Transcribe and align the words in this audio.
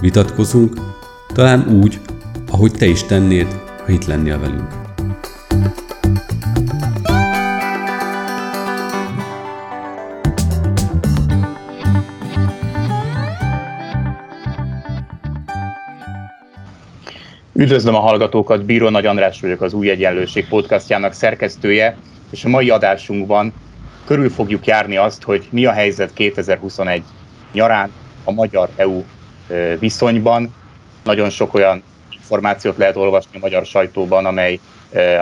vitatkozunk, 0.00 0.74
talán 1.34 1.68
úgy, 1.82 2.00
ahogy 2.50 2.72
te 2.72 2.86
is 2.86 3.04
tennéd, 3.04 3.46
ha 3.84 3.92
itt 3.92 4.04
lennél 4.04 4.38
velünk. 4.38 4.86
Üdvözlöm 17.52 17.94
a 17.94 18.00
hallgatókat, 18.00 18.64
Bíró 18.64 18.88
Nagy 18.88 19.06
András 19.06 19.40
vagyok, 19.40 19.60
az 19.60 19.72
Új 19.72 19.90
Egyenlőség 19.90 20.48
podcastjának 20.48 21.12
szerkesztője, 21.12 21.96
és 22.30 22.44
a 22.44 22.48
mai 22.48 22.70
adásunkban 22.70 23.52
körül 24.04 24.30
fogjuk 24.30 24.66
járni 24.66 24.96
azt, 24.96 25.22
hogy 25.22 25.48
mi 25.50 25.64
a 25.64 25.72
helyzet 25.72 26.12
2021 26.12 27.02
nyarán 27.52 27.90
a 28.24 28.32
magyar-EU 28.32 29.02
viszonyban. 29.78 30.54
Nagyon 31.04 31.30
sok 31.30 31.54
olyan 31.54 31.82
információt 32.10 32.76
lehet 32.76 32.96
olvasni 32.96 33.36
a 33.36 33.38
magyar 33.40 33.66
sajtóban, 33.66 34.26
amely 34.26 34.58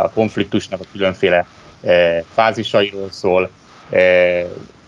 a 0.03 0.11
konfliktusnak 0.11 0.81
a 0.81 0.85
különféle 0.93 1.47
fázisairól 2.35 3.11
szól, 3.11 3.51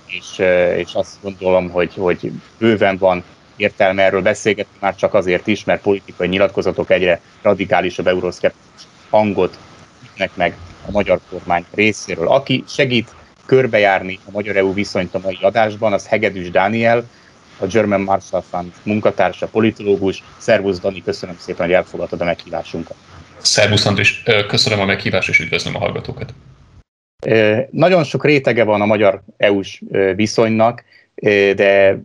és, 0.06 0.38
és 0.76 0.94
azt 0.94 1.16
gondolom, 1.22 1.70
hogy, 1.70 1.94
hogy 1.94 2.32
bőven 2.58 2.96
van 2.96 3.24
értelme 3.56 4.02
erről 4.02 4.22
beszélgetni, 4.22 4.76
már 4.80 4.94
csak 4.94 5.14
azért 5.14 5.46
is, 5.46 5.64
mert 5.64 5.82
politikai 5.82 6.28
nyilatkozatok 6.28 6.90
egyre 6.90 7.20
radikálisabb 7.42 8.06
euroszkeptikus 8.06 8.82
hangot 9.10 9.58
ütnek 10.04 10.30
meg 10.34 10.56
a 10.86 10.90
magyar 10.90 11.20
kormány 11.30 11.64
részéről. 11.74 12.28
Aki 12.28 12.64
segít 12.68 13.14
körbejárni 13.46 14.18
a 14.24 14.30
magyar-EU 14.30 14.72
viszonyt 14.72 15.14
a 15.14 15.20
mai 15.22 15.38
adásban, 15.40 15.92
az 15.92 16.06
Hegedűs 16.06 16.50
Dániel, 16.50 17.04
a 17.58 17.66
German 17.66 18.00
Marshall 18.00 18.42
Fund 18.50 18.72
munkatársa, 18.82 19.46
politológus. 19.46 20.22
Szervusz 20.38 20.80
Dani, 20.80 21.02
köszönöm 21.02 21.36
szépen, 21.38 21.66
hogy 21.66 21.74
elfogadtad 21.74 22.20
a 22.20 22.24
meghívásunkat. 22.24 22.96
Szervusz 23.38 23.86
Andris, 23.86 24.22
köszönöm 24.48 24.80
a 24.80 24.84
meghívást, 24.84 25.28
és 25.28 25.40
üdvözlöm 25.40 25.76
a 25.76 25.78
hallgatókat. 25.78 26.34
Nagyon 27.70 28.04
sok 28.04 28.24
rétege 28.24 28.64
van 28.64 28.80
a 28.80 28.86
magyar 28.86 29.22
EU-s 29.36 29.82
viszonynak, 30.14 30.84
de 31.54 32.00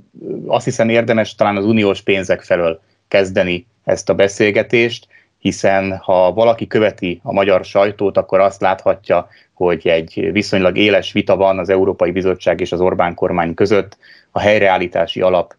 azt 0.46 0.66
hiszem 0.66 0.90
érdemes 0.90 1.36
talán 1.36 1.58
az 1.58 1.66
uniós 1.66 2.02
pénzek 2.02 2.42
felől 2.42 2.82
kezdeni 3.08 3.68
ezt 3.84 4.10
a 4.10 4.16
beszélgetést, 4.16 5.08
hiszen 5.44 5.98
ha 5.98 6.34
valaki 6.34 6.68
követi 6.68 7.20
a 7.24 7.34
magyar 7.34 7.66
sajtót, 7.66 8.18
akkor 8.18 8.40
azt 8.40 8.62
láthatja, 8.62 9.28
hogy 9.54 9.88
egy 9.88 10.30
viszonylag 10.32 10.78
éles 10.78 11.12
vita 11.12 11.36
van 11.36 11.60
az 11.60 11.70
Európai 11.70 12.12
Bizottság 12.12 12.60
és 12.60 12.72
az 12.72 12.80
Orbán 12.82 13.14
kormány 13.14 13.54
között 13.54 13.98
a 14.32 14.40
helyreállítási 14.40 15.22
alap 15.22 15.56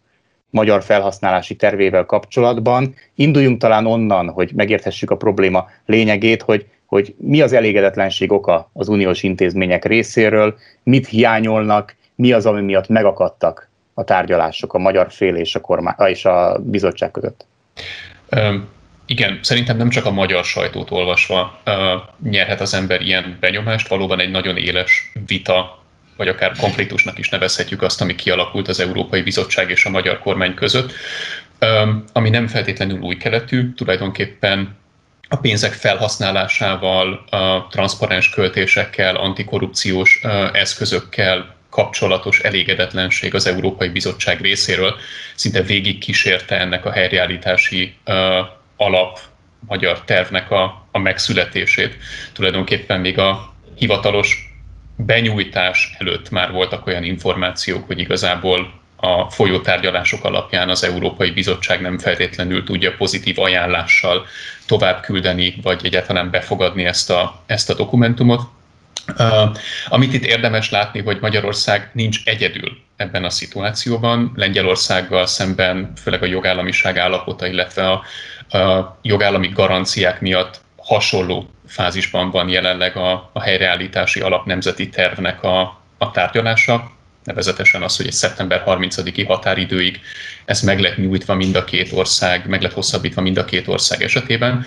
magyar 0.50 0.82
felhasználási 0.82 1.56
tervével 1.56 2.04
kapcsolatban. 2.04 2.94
Induljunk 3.14 3.60
talán 3.60 3.86
onnan, 3.86 4.28
hogy 4.28 4.50
megérthessük 4.54 5.10
a 5.10 5.16
probléma 5.16 5.66
lényegét, 5.86 6.42
hogy, 6.42 6.66
hogy 6.86 7.14
mi 7.18 7.40
az 7.40 7.52
elégedetlenség 7.52 8.32
oka 8.32 8.70
az 8.72 8.88
uniós 8.88 9.22
intézmények 9.22 9.84
részéről, 9.84 10.54
mit 10.82 11.06
hiányolnak, 11.06 11.96
mi 12.14 12.32
az, 12.32 12.46
ami 12.46 12.60
miatt 12.60 12.88
megakadtak 12.88 13.70
a 13.94 14.04
tárgyalások 14.04 14.74
a 14.74 14.78
magyar 14.78 15.12
fél 15.12 15.34
és 15.34 15.54
a, 15.54 15.60
kormány, 15.60 15.94
és 16.06 16.24
a 16.24 16.58
bizottság 16.62 17.10
között. 17.10 17.46
Igen, 19.06 19.38
szerintem 19.42 19.76
nem 19.76 19.88
csak 19.88 20.04
a 20.04 20.10
magyar 20.10 20.44
sajtót 20.44 20.90
olvasva 20.90 21.60
uh, 21.66 21.74
nyerhet 22.30 22.60
az 22.60 22.74
ember 22.74 23.00
ilyen 23.00 23.36
benyomást, 23.40 23.88
valóban 23.88 24.20
egy 24.20 24.30
nagyon 24.30 24.56
éles 24.56 25.12
vita 25.26 25.82
vagy 26.16 26.28
akár 26.28 26.56
konfliktusnak 26.56 27.18
is 27.18 27.28
nevezhetjük 27.28 27.82
azt, 27.82 28.00
ami 28.00 28.14
kialakult 28.14 28.68
az 28.68 28.80
Európai 28.80 29.22
Bizottság 29.22 29.70
és 29.70 29.84
a 29.84 29.90
magyar 29.90 30.18
kormány 30.18 30.54
között, 30.54 30.92
ami 32.12 32.30
nem 32.30 32.46
feltétlenül 32.46 33.00
új 33.00 33.16
keletű, 33.16 33.72
tulajdonképpen 33.72 34.76
a 35.28 35.36
pénzek 35.36 35.72
felhasználásával, 35.72 37.24
a 37.30 37.66
transzparens 37.70 38.30
költésekkel, 38.30 39.16
antikorrupciós 39.16 40.20
eszközökkel 40.52 41.54
kapcsolatos 41.70 42.40
elégedetlenség 42.40 43.34
az 43.34 43.46
Európai 43.46 43.88
Bizottság 43.88 44.40
részéről 44.40 44.94
szinte 45.34 45.62
végig 45.62 45.98
kísérte 45.98 46.60
ennek 46.60 46.84
a 46.84 46.90
helyreállítási 46.90 47.94
alap 48.76 49.18
magyar 49.66 50.00
tervnek 50.04 50.50
a, 50.50 50.86
a 50.90 50.98
megszületését. 50.98 51.96
Tulajdonképpen 52.32 53.00
még 53.00 53.18
a 53.18 53.54
hivatalos 53.76 54.54
benyújtás 54.96 55.94
előtt 55.98 56.30
már 56.30 56.52
voltak 56.52 56.86
olyan 56.86 57.04
információk, 57.04 57.86
hogy 57.86 57.98
igazából 57.98 58.82
a 58.96 59.30
folyótárgyalások 59.30 60.24
alapján 60.24 60.68
az 60.68 60.84
Európai 60.84 61.30
Bizottság 61.30 61.80
nem 61.80 61.98
feltétlenül 61.98 62.64
tudja 62.64 62.94
pozitív 62.96 63.38
ajánlással 63.38 64.26
tovább 64.66 65.02
küldeni, 65.02 65.54
vagy 65.62 65.80
egyáltalán 65.84 66.30
befogadni 66.30 66.84
ezt 66.84 67.10
a, 67.10 67.42
ezt 67.46 67.70
a 67.70 67.74
dokumentumot. 67.74 68.42
Uh, 69.18 69.56
amit 69.88 70.12
itt 70.12 70.24
érdemes 70.24 70.70
látni, 70.70 71.02
hogy 71.02 71.18
Magyarország 71.20 71.90
nincs 71.92 72.24
egyedül 72.24 72.76
ebben 72.96 73.24
a 73.24 73.30
szituációban. 73.30 74.32
Lengyelországgal 74.34 75.26
szemben, 75.26 75.92
főleg 76.02 76.22
a 76.22 76.26
jogállamiság 76.26 76.98
állapota, 76.98 77.46
illetve 77.46 77.90
a, 77.90 78.02
a 78.58 78.98
jogállami 79.02 79.48
garanciák 79.48 80.20
miatt 80.20 80.60
hasonló 80.76 81.50
fázisban 81.66 82.30
van 82.30 82.48
jelenleg 82.48 82.96
a, 82.96 83.30
a 83.32 83.40
helyreállítási 83.40 84.20
alapnemzeti 84.20 84.88
tervnek 84.88 85.42
a, 85.42 85.80
a 85.98 86.10
tárgyalása, 86.10 86.92
nevezetesen 87.24 87.82
az, 87.82 87.96
hogy 87.96 88.06
egy 88.06 88.12
szeptember 88.12 88.62
30-i 88.66 89.24
határidőig 89.26 90.00
ez 90.44 90.60
meg 90.60 90.80
lett 90.80 90.96
nyújtva 90.96 91.34
mind 91.34 91.56
a 91.56 91.64
két 91.64 91.92
ország, 91.92 92.48
meg 92.48 92.62
lett 92.62 92.72
hosszabbítva 92.72 93.20
mind 93.20 93.36
a 93.36 93.44
két 93.44 93.68
ország 93.68 94.02
esetében. 94.02 94.64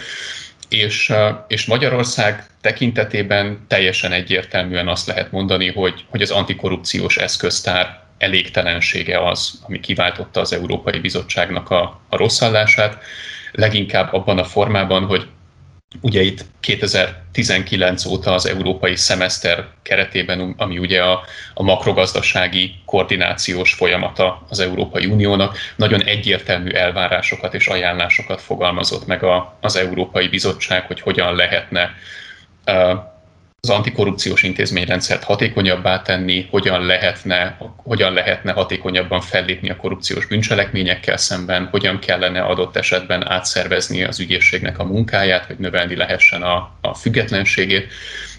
És, 0.70 1.14
és 1.48 1.66
Magyarország 1.66 2.46
tekintetében 2.62 3.66
teljesen 3.68 4.12
egyértelműen 4.12 4.88
azt 4.88 5.08
lehet 5.08 5.32
mondani, 5.32 5.72
hogy, 5.72 6.06
hogy 6.10 6.22
az 6.22 6.32
antikorrupciós 6.32 7.18
eszköztár 7.18 8.04
elégtelensége 8.18 9.28
az, 9.28 9.62
ami 9.66 9.80
kiváltotta 9.80 10.40
az 10.40 10.54
Európai 10.54 11.00
Bizottságnak 11.00 11.70
a, 11.70 12.02
a 12.10 12.18
rosszallását, 12.18 13.04
leginkább 13.52 14.14
abban 14.14 14.38
a 14.38 14.44
formában, 14.44 15.06
hogy 15.06 15.28
Ugye 16.02 16.22
itt 16.22 16.46
2019 16.60 18.06
óta 18.06 18.34
az 18.34 18.46
európai 18.46 18.96
szemeszter 18.96 19.68
keretében, 19.82 20.54
ami 20.58 20.78
ugye 20.78 21.04
a, 21.04 21.24
a 21.54 21.64
makrogazdasági 21.64 22.76
koordinációs 22.86 23.74
folyamata 23.74 24.46
az 24.50 24.60
Európai 24.60 25.06
Uniónak, 25.06 25.58
nagyon 25.76 26.04
egyértelmű 26.04 26.70
elvárásokat 26.70 27.54
és 27.54 27.68
ajánlásokat 27.68 28.42
fogalmazott 28.42 29.06
meg 29.06 29.24
a, 29.24 29.58
az 29.62 29.76
Európai 29.76 30.28
Bizottság, 30.28 30.86
hogy 30.86 31.02
hogyan 31.02 31.36
lehetne 31.36 31.96
uh, 32.66 33.00
az 33.62 33.70
antikorrupciós 33.70 34.44
intézményrendszert 34.44 35.24
hatékonyabbá 35.24 36.02
tenni, 36.02 36.48
hogyan 36.50 36.86
lehetne, 36.86 37.58
hogyan 37.76 38.14
lehetne 38.14 38.52
hatékonyabban 38.52 39.22
fellépni 39.22 39.70
a 39.70 39.76
korrupciós 39.76 40.26
bűncselekményekkel 40.26 41.18
szemben, 41.18 41.68
hogyan 41.72 42.00
kellene 42.00 42.42
adott 42.42 42.76
esetben 42.76 43.28
átszervezni 43.28 44.04
az 44.04 44.20
ügyészségnek 44.20 44.80
a 44.80 44.84
munkáját, 44.84 45.46
hogy 45.46 45.58
növelni 45.58 45.96
lehessen 45.96 46.42
a, 46.42 46.72
a 46.82 46.94
függetlenségét, 46.94 47.94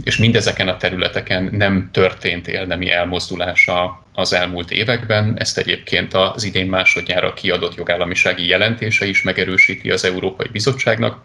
és 0.04 0.16
mindezeken 0.16 0.68
a 0.68 0.76
területeken 0.76 1.48
nem 1.52 1.88
történt 1.92 2.48
élnemi 2.48 2.90
elmozdulása 2.90 4.04
az 4.14 4.32
elmúlt 4.32 4.70
években. 4.70 5.34
Ezt 5.38 5.58
egyébként 5.58 6.14
az 6.14 6.44
idén 6.44 6.66
másodjára 6.66 7.32
kiadott 7.32 7.74
jogállamisági 7.74 8.46
jelentése 8.46 9.06
is 9.06 9.22
megerősíti 9.22 9.90
az 9.90 10.04
Európai 10.04 10.48
Bizottságnak. 10.52 11.22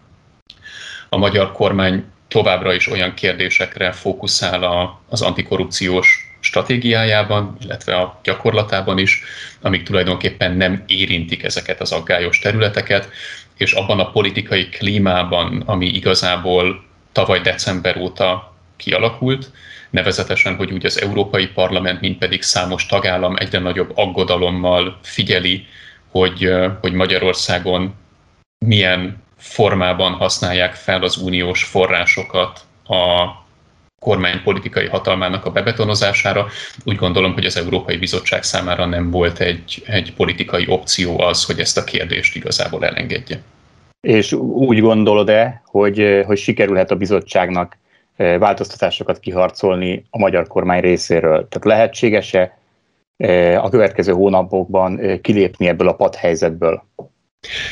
A 1.09 1.17
magyar 1.17 1.51
kormány 1.51 2.03
továbbra 2.27 2.73
is 2.73 2.87
olyan 2.87 3.13
kérdésekre 3.13 3.91
fókuszál 3.91 4.63
a, 4.63 5.01
az 5.09 5.21
antikorrupciós 5.21 6.33
stratégiájában, 6.39 7.57
illetve 7.61 7.95
a 7.95 8.19
gyakorlatában 8.23 8.97
is, 8.97 9.23
amik 9.61 9.83
tulajdonképpen 9.83 10.57
nem 10.57 10.83
érintik 10.87 11.43
ezeket 11.43 11.81
az 11.81 11.91
aggályos 11.91 12.39
területeket, 12.39 13.09
és 13.57 13.73
abban 13.73 13.99
a 13.99 14.11
politikai 14.11 14.69
klímában, 14.69 15.63
ami 15.65 15.85
igazából 15.85 16.83
tavaly 17.11 17.39
december 17.39 17.97
óta 17.97 18.53
kialakult, 18.75 19.51
nevezetesen, 19.89 20.55
hogy 20.55 20.71
úgy 20.71 20.85
az 20.85 21.01
Európai 21.01 21.47
Parlament, 21.47 22.01
mint 22.01 22.17
pedig 22.17 22.41
számos 22.41 22.85
tagállam 22.85 23.35
egyre 23.35 23.59
nagyobb 23.59 23.91
aggodalommal 23.95 24.99
figyeli, 25.01 25.65
hogy, 26.11 26.53
hogy 26.81 26.93
Magyarországon 26.93 27.95
milyen 28.65 29.23
formában 29.43 30.13
használják 30.13 30.73
fel 30.73 31.03
az 31.03 31.17
uniós 31.17 31.63
forrásokat 31.63 32.59
a 32.87 33.27
kormány 33.99 34.41
politikai 34.43 34.87
hatalmának 34.87 35.45
a 35.45 35.51
bebetonozására. 35.51 36.47
Úgy 36.85 36.95
gondolom, 36.95 37.33
hogy 37.33 37.45
az 37.45 37.57
Európai 37.57 37.97
Bizottság 37.97 38.43
számára 38.43 38.85
nem 38.85 39.11
volt 39.11 39.39
egy, 39.39 39.83
egy 39.85 40.13
politikai 40.13 40.65
opció 40.67 41.19
az, 41.19 41.45
hogy 41.45 41.59
ezt 41.59 41.77
a 41.77 41.83
kérdést 41.83 42.35
igazából 42.35 42.85
elengedje. 42.85 43.41
És 44.07 44.33
úgy 44.33 44.79
gondolod-e, 44.79 45.61
hogy, 45.65 46.23
hogy 46.25 46.37
sikerülhet 46.37 46.91
a 46.91 46.95
bizottságnak 46.95 47.77
eh, 48.15 48.39
változtatásokat 48.39 49.19
kiharcolni 49.19 50.05
a 50.09 50.17
magyar 50.17 50.47
kormány 50.47 50.81
részéről? 50.81 51.47
Tehát 51.47 51.65
lehetséges-e 51.65 52.57
eh, 53.17 53.63
a 53.63 53.69
következő 53.69 54.11
hónapokban 54.11 54.99
eh, 54.99 55.17
kilépni 55.17 55.67
ebből 55.67 55.87
a 55.87 55.95
padhelyzetből? 55.95 56.83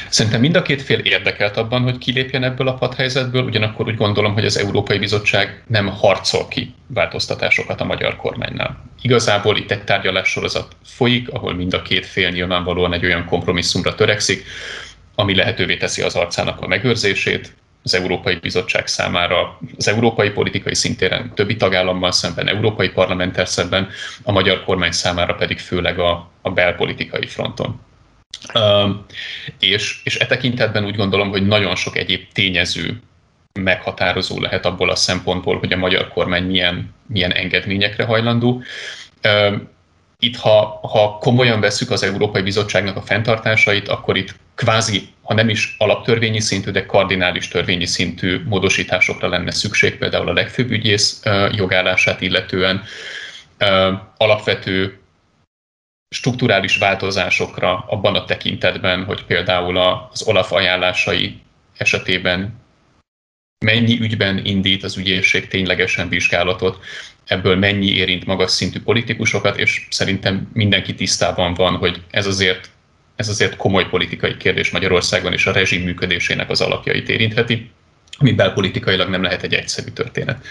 Szerintem 0.10 0.42
mind 0.42 0.56
a 0.56 0.62
két 0.62 0.82
fél 0.82 1.00
érdekelt 1.00 1.58
abban, 1.58 1.82
hogy 1.82 1.98
kilépjen 1.98 2.44
ebből 2.44 2.68
a 2.68 2.74
padhelyzetből, 2.74 3.44
ugyanakkor 3.44 3.88
úgy 3.88 3.96
gondolom, 3.96 4.34
hogy 4.34 4.46
az 4.46 4.58
Európai 4.58 4.98
Bizottság 4.98 5.64
nem 5.68 5.88
harcol 5.88 6.48
ki 6.48 6.74
változtatásokat 6.88 7.82
a 7.82 7.86
magyar 7.86 8.16
kormánynál. 8.16 8.86
Igazából 9.02 9.58
itt 9.58 9.72
egy 9.72 9.84
tárgyalássorozat 9.84 10.76
folyik, 10.86 11.30
ahol 11.30 11.54
mind 11.54 11.74
a 11.74 11.82
két 11.82 12.06
fél 12.06 12.30
nyilvánvalóan 12.30 12.94
egy 12.94 13.06
olyan 13.06 13.26
kompromisszumra 13.26 13.96
törekszik, 13.96 14.44
ami 15.16 15.36
lehetővé 15.36 15.78
teszi 15.78 16.02
az 16.02 16.16
arcának 16.16 16.62
a 16.62 16.68
megőrzését, 16.68 17.56
az 17.84 17.94
Európai 17.94 18.36
Bizottság 18.36 18.88
számára, 18.88 19.60
az 19.78 19.88
európai 19.88 20.30
politikai 20.30 20.76
szintéren 20.76 21.32
többi 21.36 21.56
tagállammal 21.56 22.12
szemben, 22.12 22.48
európai 22.48 22.90
parlamenttel 22.90 23.46
szemben, 23.46 23.90
a 24.24 24.32
magyar 24.32 24.64
kormány 24.64 24.92
számára 24.92 25.34
pedig 25.34 25.60
főleg 25.60 26.00
a, 26.00 26.32
a 26.42 26.50
belpolitikai 26.50 27.28
fronton. 27.28 27.80
És, 29.60 30.02
és 30.04 30.18
e 30.18 30.26
tekintetben 30.26 30.86
úgy 30.86 30.96
gondolom, 30.96 31.30
hogy 31.30 31.48
nagyon 31.48 31.76
sok 31.76 31.98
egyéb 31.98 32.28
tényező 32.34 33.02
meghatározó 33.54 34.40
lehet 34.40 34.66
abból 34.66 34.90
a 34.90 34.96
szempontból, 34.96 35.60
hogy 35.60 35.74
a 35.74 35.78
magyar 35.78 36.08
kormány 36.08 36.44
milyen, 36.44 36.94
milyen 37.08 37.32
engedményekre 37.32 38.04
hajlandó. 38.04 38.64
Itt, 40.20 40.36
ha, 40.36 40.80
ha 40.82 41.18
komolyan 41.20 41.60
veszük 41.60 41.92
az 41.92 42.04
Európai 42.04 42.42
Bizottságnak 42.42 42.96
a 42.96 43.02
fenntartásait, 43.02 43.88
akkor 43.88 44.18
itt 44.18 44.36
kvázi, 44.56 45.08
ha 45.22 45.34
nem 45.34 45.50
is 45.50 45.76
alaptörvényi 45.78 46.40
szintű, 46.40 46.72
de 46.72 46.86
kardinális 46.86 47.48
törvényi 47.48 47.86
szintű 47.86 48.42
módosításokra 48.46 49.28
lenne 49.28 49.52
szükség, 49.52 49.98
például 49.98 50.28
a 50.28 50.34
legfőbb 50.34 50.72
ügyész 50.72 51.22
jogállását 51.52 52.22
illetően, 52.22 52.84
alapvető 54.18 55.01
strukturális 56.16 56.78
változásokra 56.78 57.86
abban 57.88 58.16
a 58.16 58.26
tekintetben, 58.26 59.04
hogy 59.04 59.26
például 59.26 59.78
az 59.78 60.24
Olaf 60.28 60.52
ajánlásai 60.52 61.40
esetében 61.78 62.60
mennyi 63.66 64.00
ügyben 64.00 64.46
indít 64.46 64.84
az 64.84 64.98
ügyészség 64.98 65.48
ténylegesen 65.48 66.10
vizsgálatot, 66.10 66.84
ebből 67.26 67.56
mennyi 67.56 67.92
érint 67.92 68.26
magas 68.26 68.52
szintű 68.52 68.82
politikusokat, 68.82 69.58
és 69.58 69.88
szerintem 69.90 70.50
mindenki 70.54 70.96
tisztában 70.96 71.54
van, 71.54 71.76
hogy 71.76 72.02
ez 72.10 72.26
azért, 72.26 72.70
ez 73.16 73.30
azért 73.30 73.56
komoly 73.56 73.90
politikai 73.90 74.38
kérdés 74.38 74.70
Magyarországon, 74.70 75.34
és 75.34 75.46
a 75.46 75.52
rezsim 75.52 75.84
működésének 75.84 76.50
az 76.50 76.62
alapjait 76.62 77.10
érintheti, 77.10 77.72
ami 78.18 78.32
belpolitikailag 78.32 79.10
nem 79.10 79.24
lehet 79.24 79.44
egy 79.44 79.54
egyszerű 79.54 79.90
történet. 79.90 80.46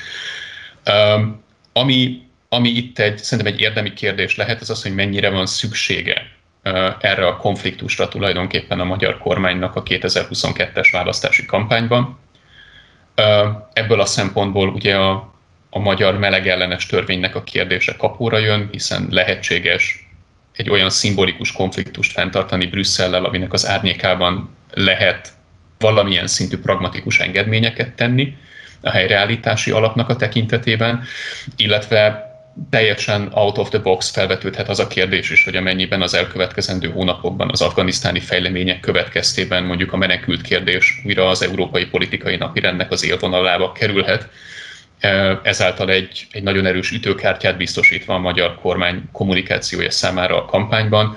Ami 1.73 2.30
ami 2.53 2.69
itt 2.69 2.99
egy, 2.99 3.19
szerintem 3.19 3.55
egy 3.55 3.61
érdemi 3.61 3.93
kérdés 3.93 4.37
lehet, 4.37 4.61
az 4.61 4.71
az, 4.71 4.83
hogy 4.83 4.95
mennyire 4.95 5.31
van 5.31 5.47
szüksége 5.47 6.27
erre 7.01 7.27
a 7.27 7.37
konfliktusra 7.37 8.09
tulajdonképpen 8.09 8.81
a 8.81 8.85
magyar 8.85 9.19
kormánynak 9.19 9.77
a 9.77 9.83
2022-es 9.83 10.89
választási 10.93 11.47
kampányban. 11.47 12.19
Ebből 13.73 14.01
a 14.01 14.05
szempontból 14.05 14.69
ugye 14.69 14.97
a, 14.97 15.35
a 15.71 15.79
magyar 15.79 16.19
melegellenes 16.19 16.87
törvénynek 16.87 17.35
a 17.35 17.43
kérdése 17.43 17.97
kapóra 17.97 18.39
jön, 18.39 18.69
hiszen 18.73 19.07
lehetséges 19.11 20.09
egy 20.53 20.71
olyan 20.71 20.91
szimbolikus 20.91 21.53
konfliktust 21.53 22.13
fenntartani 22.13 22.67
Brüsszellel, 22.67 23.25
aminek 23.25 23.53
az 23.53 23.67
árnyékában 23.67 24.57
lehet 24.71 25.29
valamilyen 25.79 26.27
szintű 26.27 26.59
pragmatikus 26.59 27.19
engedményeket 27.19 27.93
tenni 27.93 28.37
a 28.81 28.91
helyreállítási 28.91 29.71
alapnak 29.71 30.09
a 30.09 30.17
tekintetében, 30.17 31.03
illetve 31.57 32.30
teljesen 32.71 33.29
out 33.33 33.59
of 33.59 33.69
the 33.69 33.79
box 33.79 34.11
felvetődhet 34.11 34.69
az 34.69 34.79
a 34.79 34.87
kérdés 34.87 35.31
is, 35.31 35.45
hogy 35.45 35.57
amennyiben 35.57 36.03
az 36.03 36.15
elkövetkezendő 36.15 36.91
hónapokban 36.91 37.51
az 37.51 37.61
afganisztáni 37.61 38.21
fejlemények 38.21 38.81
következtében 38.81 39.65
mondjuk 39.65 39.93
a 39.93 39.97
menekült 39.97 40.43
kérdés 40.43 41.01
újra 41.05 41.29
az 41.29 41.43
európai 41.43 41.87
politikai 41.87 42.37
napirendnek 42.37 42.91
az 42.91 43.05
élvonalába 43.05 43.73
kerülhet, 43.73 44.29
e, 45.01 45.41
ezáltal 45.43 45.91
egy, 45.91 46.27
egy 46.31 46.43
nagyon 46.43 46.67
erős 46.67 46.91
ütőkártyát 46.91 47.57
biztosítva 47.57 48.15
a 48.15 48.19
magyar 48.19 48.55
kormány 48.55 49.03
kommunikációja 49.13 49.91
számára 49.91 50.37
a 50.37 50.45
kampányban. 50.45 51.17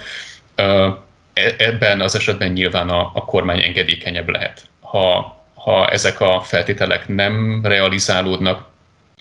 E, 0.56 0.64
e, 0.64 1.56
ebben 1.58 2.02
az 2.02 2.16
esetben 2.16 2.52
nyilván 2.52 2.90
a, 2.90 3.12
a 3.14 3.26
kormány 3.26 3.62
engedékenyebb 3.62 4.30
lehet. 4.30 4.62
Ha, 4.82 5.38
ha 5.54 5.88
ezek 5.88 6.20
a 6.20 6.42
feltételek 6.42 7.08
nem 7.08 7.62
realizálódnak, 7.64 8.72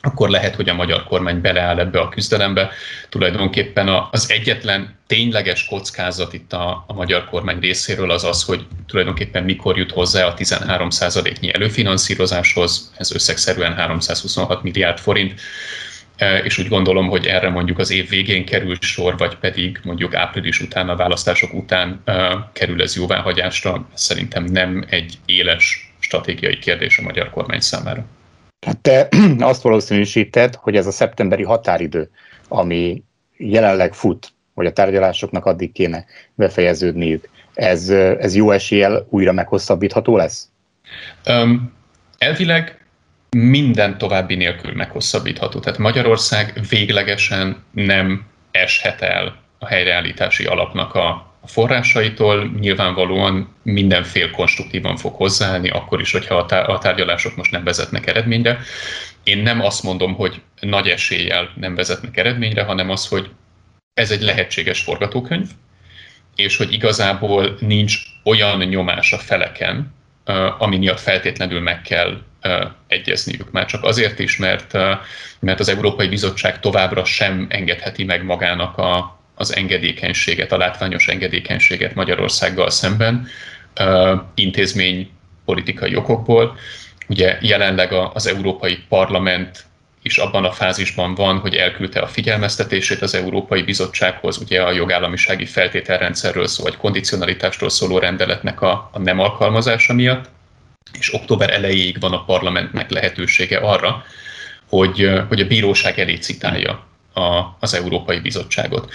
akkor 0.03 0.31
lehet, 0.31 0.55
hogy 0.55 0.69
a 0.69 0.75
magyar 0.75 1.05
kormány 1.05 1.41
beleáll 1.41 1.79
ebbe 1.79 2.01
a 2.01 2.09
küzdelembe. 2.09 2.71
Tulajdonképpen 3.09 3.89
az 4.11 4.31
egyetlen 4.31 4.99
tényleges 5.07 5.65
kockázat 5.65 6.33
itt 6.33 6.53
a, 6.53 6.85
a 6.87 6.93
magyar 6.93 7.25
kormány 7.25 7.59
részéről 7.59 8.11
az 8.11 8.25
az, 8.25 8.43
hogy 8.43 8.67
tulajdonképpen 8.87 9.45
mikor 9.45 9.79
jut 9.79 9.91
hozzá 9.91 10.27
a 10.27 10.35
13%-nyi 10.35 11.55
előfinanszírozáshoz, 11.55 12.93
ez 12.97 13.15
összegszerűen 13.15 13.75
326 13.75 14.63
milliárd 14.63 14.99
forint, 14.99 15.41
e, 16.17 16.39
és 16.39 16.59
úgy 16.59 16.69
gondolom, 16.69 17.09
hogy 17.09 17.27
erre 17.27 17.51
mondjuk 17.51 17.79
az 17.79 17.91
év 17.91 18.09
végén 18.09 18.45
kerül 18.45 18.77
sor, 18.81 19.17
vagy 19.17 19.37
pedig 19.37 19.81
mondjuk 19.83 20.15
április 20.15 20.61
után, 20.61 20.89
a 20.89 20.97
választások 20.97 21.55
után 21.55 22.03
e, 22.05 22.49
kerül 22.53 22.83
ez 22.83 22.97
jóváhagyásra. 22.97 23.89
Szerintem 23.95 24.45
nem 24.45 24.85
egy 24.89 25.19
éles 25.25 25.95
stratégiai 25.99 26.59
kérdés 26.59 26.99
a 26.99 27.03
magyar 27.03 27.31
kormány 27.31 27.61
számára. 27.61 28.07
Hát 28.67 28.79
te 28.79 29.09
azt 29.39 29.63
valószínűsíted, 29.63 30.55
hogy 30.55 30.77
ez 30.77 30.87
a 30.87 30.91
szeptemberi 30.91 31.43
határidő, 31.43 32.11
ami 32.49 33.03
jelenleg 33.37 33.95
fut, 33.95 34.33
hogy 34.55 34.67
a 34.67 34.73
tárgyalásoknak 34.73 35.45
addig 35.45 35.73
kéne 35.73 36.05
befejeződniük, 36.35 37.29
ez, 37.55 37.89
ez 37.91 38.35
jó 38.35 38.51
eséllyel 38.51 39.07
újra 39.11 39.33
meghosszabbítható 39.33 40.17
lesz? 40.17 40.49
Um, 41.27 41.73
elvileg 42.19 42.87
minden 43.37 43.99
további 43.99 44.35
nélkül 44.35 44.73
meghosszabbítható. 44.75 45.59
Tehát 45.59 45.79
Magyarország 45.79 46.61
véglegesen 46.69 47.65
nem 47.71 48.27
eshet 48.51 49.01
el 49.01 49.37
a 49.59 49.67
helyreállítási 49.67 50.45
alapnak 50.45 50.95
a 50.95 51.32
a 51.45 51.49
forrásaitól 51.49 52.51
nyilvánvalóan 52.61 53.55
mindenfél 53.63 54.31
konstruktívan 54.31 54.97
fog 54.97 55.15
hozzáállni, 55.15 55.69
akkor 55.69 56.01
is, 56.01 56.13
hogyha 56.13 56.35
a 56.35 56.79
tárgyalások 56.79 57.37
most 57.37 57.51
nem 57.51 57.65
vezetnek 57.65 58.07
eredményre. 58.07 58.59
Én 59.23 59.39
nem 59.39 59.61
azt 59.61 59.83
mondom, 59.83 60.15
hogy 60.15 60.41
nagy 60.61 60.89
eséllyel 60.89 61.51
nem 61.57 61.75
vezetnek 61.75 62.17
eredményre, 62.17 62.63
hanem 62.63 62.91
az, 62.91 63.09
hogy 63.09 63.31
ez 63.95 64.11
egy 64.11 64.23
lehetséges 64.23 64.81
forgatókönyv, 64.83 65.49
és 66.37 66.57
hogy 66.57 66.73
igazából 66.73 67.57
nincs 67.61 67.99
olyan 68.25 68.59
nyomás 68.59 69.13
a 69.13 69.19
feleken, 69.19 69.95
ami 70.59 70.79
miatt 70.79 71.01
feltétlenül 71.01 71.61
meg 71.61 71.83
kell 71.83 72.23
egyezniük. 72.87 73.51
Már 73.51 73.67
csak 73.67 73.85
azért 73.85 74.19
is, 74.19 74.37
mert, 74.37 74.73
mert 75.41 75.61
az 75.61 75.69
Európai 75.69 76.09
Bizottság 76.09 76.61
továbbra 76.61 77.05
sem 77.05 77.47
engedheti 77.51 78.05
meg 78.05 78.25
magának 78.25 78.79
a, 78.79 79.21
az 79.43 79.57
engedékenységet, 79.57 80.53
a 80.53 80.57
látványos 80.57 81.09
engedékenységet 81.09 81.95
Magyarországgal 81.95 82.71
szemben 82.71 83.29
intézmény 84.35 85.11
politikai 85.45 85.97
okokból. 85.97 86.57
Ugye 87.09 87.39
jelenleg 87.41 87.93
az 87.93 88.27
Európai 88.27 88.79
Parlament 88.89 89.65
is 90.03 90.19
abban 90.19 90.45
a 90.45 90.53
fázisban 90.53 91.15
van, 91.15 91.39
hogy 91.39 91.55
elküldte 91.55 92.01
a 92.01 92.07
figyelmeztetését 92.07 93.03
az 93.03 93.15
Európai 93.15 93.63
Bizottsághoz, 93.63 94.39
ugye 94.39 94.63
a 94.63 94.73
jogállamisági 94.73 95.47
feltételrendszerről 95.47 96.47
szó, 96.47 96.63
vagy 96.63 96.77
kondicionalitástól 96.77 97.69
szóló 97.69 97.99
rendeletnek 97.99 98.61
a, 98.61 98.91
a 98.93 98.99
nem 98.99 99.19
alkalmazása 99.19 99.93
miatt, 99.93 100.31
és 100.99 101.15
október 101.15 101.51
elejéig 101.51 102.01
van 102.01 102.13
a 102.13 102.25
parlamentnek 102.25 102.91
lehetősége 102.91 103.59
arra, 103.59 104.05
hogy, 104.69 105.11
hogy 105.29 105.41
a 105.41 105.47
bíróság 105.47 105.99
elé 105.99 106.15
citálja 106.15 106.87
a, 107.15 107.57
az 107.61 107.75
Európai 107.75 108.19
Bizottságot. 108.19 108.93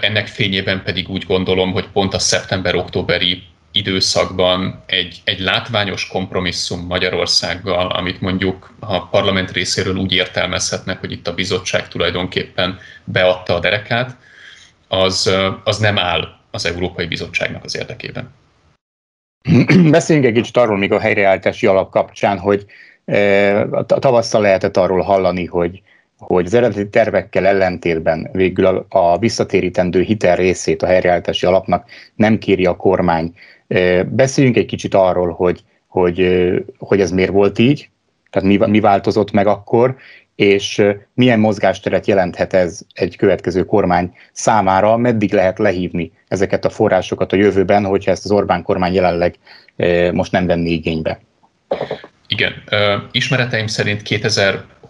Ennek 0.00 0.26
fényében 0.26 0.82
pedig 0.82 1.08
úgy 1.08 1.24
gondolom, 1.26 1.72
hogy 1.72 1.88
pont 1.92 2.14
a 2.14 2.18
szeptember-októberi 2.18 3.42
időszakban 3.72 4.82
egy, 4.86 5.20
egy 5.24 5.40
látványos 5.40 6.06
kompromisszum 6.06 6.86
Magyarországgal, 6.86 7.90
amit 7.90 8.20
mondjuk 8.20 8.74
a 8.80 9.08
parlament 9.08 9.50
részéről 9.50 9.96
úgy 9.96 10.12
értelmezhetnek, 10.12 11.00
hogy 11.00 11.12
itt 11.12 11.28
a 11.28 11.34
bizottság 11.34 11.88
tulajdonképpen 11.88 12.78
beadta 13.04 13.54
a 13.54 13.60
derekát, 13.60 14.16
az, 14.88 15.34
az 15.64 15.78
nem 15.78 15.98
áll 15.98 16.28
az 16.50 16.66
Európai 16.66 17.06
Bizottságnak 17.06 17.64
az 17.64 17.76
érdekében. 17.76 18.30
Beszéljünk 19.90 20.28
egy 20.28 20.34
kicsit 20.34 20.56
arról 20.56 20.78
még 20.78 20.92
a 20.92 21.00
helyreállítási 21.00 21.66
alap 21.66 21.90
kapcsán, 21.90 22.38
hogy 22.38 22.64
tavasszal 23.86 24.40
lehetett 24.40 24.76
arról 24.76 25.00
hallani, 25.00 25.44
hogy 25.44 25.82
hogy 26.20 26.46
az 26.46 26.54
eredeti 26.54 26.88
tervekkel 26.88 27.46
ellentétben 27.46 28.28
végül 28.32 28.66
a, 28.66 28.86
a 28.88 29.18
visszatérítendő 29.18 30.00
hitel 30.00 30.36
részét 30.36 30.82
a 30.82 30.86
helyreállítási 30.86 31.46
alapnak 31.46 31.88
nem 32.14 32.38
kéri 32.38 32.66
a 32.66 32.76
kormány. 32.76 33.34
Beszéljünk 34.06 34.56
egy 34.56 34.66
kicsit 34.66 34.94
arról, 34.94 35.30
hogy, 35.30 35.60
hogy, 35.86 36.48
hogy 36.78 37.00
ez 37.00 37.10
miért 37.10 37.30
volt 37.30 37.58
így, 37.58 37.88
tehát 38.30 38.48
mi, 38.48 38.56
mi 38.56 38.80
változott 38.80 39.30
meg 39.30 39.46
akkor, 39.46 39.96
és 40.34 40.82
milyen 41.14 41.40
mozgásteret 41.40 42.06
jelenthet 42.06 42.52
ez 42.52 42.80
egy 42.92 43.16
következő 43.16 43.64
kormány 43.64 44.12
számára, 44.32 44.96
meddig 44.96 45.32
lehet 45.32 45.58
lehívni 45.58 46.12
ezeket 46.28 46.64
a 46.64 46.70
forrásokat 46.70 47.32
a 47.32 47.36
jövőben, 47.36 47.84
hogyha 47.84 48.10
ezt 48.10 48.24
az 48.24 48.30
Orbán 48.30 48.62
kormány 48.62 48.94
jelenleg 48.94 49.34
most 50.12 50.32
nem 50.32 50.46
venni 50.46 50.70
igénybe. 50.70 51.20
Igen, 52.26 52.52
ismereteim 53.10 53.66
szerint 53.66 54.02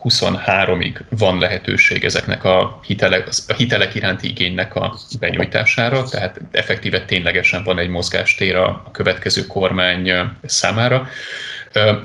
2023-ig 0.03 1.01
van 1.09 1.39
lehetőség 1.39 2.05
ezeknek 2.05 2.45
a 2.45 2.81
hitelek, 2.87 3.29
a 3.49 3.53
hitelek 3.53 3.95
iránti 3.95 4.29
igénynek 4.29 4.75
a 4.75 4.95
benyújtására, 5.19 6.03
tehát 6.03 6.41
effektíve 6.51 7.05
ténylegesen 7.05 7.65
van 7.65 7.79
egy 7.79 7.89
mozgástér 7.89 8.57
a 8.57 8.89
következő 8.93 9.47
kormány 9.47 10.13
számára. 10.45 11.09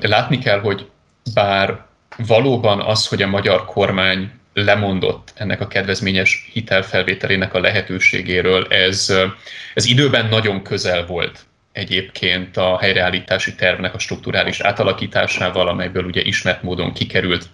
Látni 0.02 0.38
kell, 0.38 0.60
hogy 0.60 0.90
bár 1.34 1.86
valóban 2.18 2.82
az, 2.82 3.08
hogy 3.08 3.22
a 3.22 3.28
magyar 3.28 3.66
kormány 3.66 4.32
lemondott 4.54 5.34
ennek 5.36 5.62
a 5.62 5.68
kedvezményes 5.68 6.50
hitelfelvételének 6.54 7.54
a 7.54 7.60
lehetőségéről, 7.60 8.68
ez, 8.70 9.14
ez 9.74 9.86
időben 9.86 10.26
nagyon 10.26 10.64
közel 10.64 11.06
volt 11.06 11.46
egyébként 11.72 12.58
a 12.58 12.78
helyreállítási 12.78 13.56
tervnek 13.56 13.94
a 13.94 14.00
strukturális 14.00 14.60
átalakításával, 14.60 15.68
amelyből 15.68 16.04
ugye 16.04 16.22
ismert 16.22 16.64
módon 16.64 16.94
kikerült 16.94 17.50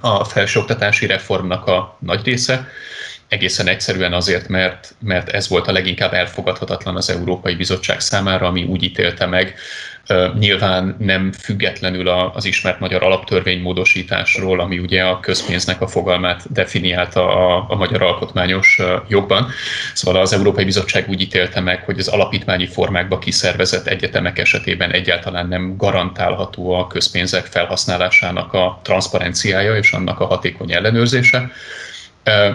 a 0.00 0.24
felsőoktatási 0.24 1.06
reformnak 1.06 1.66
a 1.66 1.96
nagy 2.00 2.24
része, 2.24 2.68
egészen 3.28 3.66
egyszerűen 3.68 4.12
azért, 4.12 4.48
mert, 4.48 4.94
mert 5.00 5.28
ez 5.28 5.48
volt 5.48 5.66
a 5.66 5.72
leginkább 5.72 6.12
elfogadhatatlan 6.12 6.96
az 6.96 7.10
Európai 7.10 7.54
Bizottság 7.54 8.00
számára, 8.00 8.46
ami 8.46 8.64
úgy 8.64 8.82
ítélte 8.82 9.26
meg, 9.26 9.54
Nyilván 10.38 10.96
nem 10.98 11.32
függetlenül 11.32 12.08
az 12.08 12.44
ismert 12.44 12.80
magyar 12.80 13.02
alaptörvény 13.02 13.60
módosításról, 13.60 14.60
ami 14.60 14.78
ugye 14.78 15.02
a 15.02 15.20
közpénznek 15.20 15.80
a 15.80 15.86
fogalmát 15.86 16.52
definiálta 16.52 17.28
a, 17.28 17.64
a 17.68 17.74
magyar 17.76 18.02
alkotmányos 18.02 18.78
jogban. 19.08 19.48
Szóval 19.94 20.20
az 20.20 20.32
Európai 20.32 20.64
Bizottság 20.64 21.08
úgy 21.08 21.20
ítélte 21.20 21.60
meg, 21.60 21.84
hogy 21.84 21.98
az 21.98 22.08
alapítványi 22.08 22.66
formákba 22.66 23.18
kiszervezett 23.18 23.86
egyetemek 23.86 24.38
esetében 24.38 24.90
egyáltalán 24.90 25.48
nem 25.48 25.76
garantálható 25.76 26.72
a 26.72 26.86
közpénzek 26.86 27.44
felhasználásának 27.44 28.52
a 28.52 28.80
transzparenciája 28.82 29.76
és 29.76 29.92
annak 29.92 30.20
a 30.20 30.26
hatékony 30.26 30.72
ellenőrzése 30.72 31.50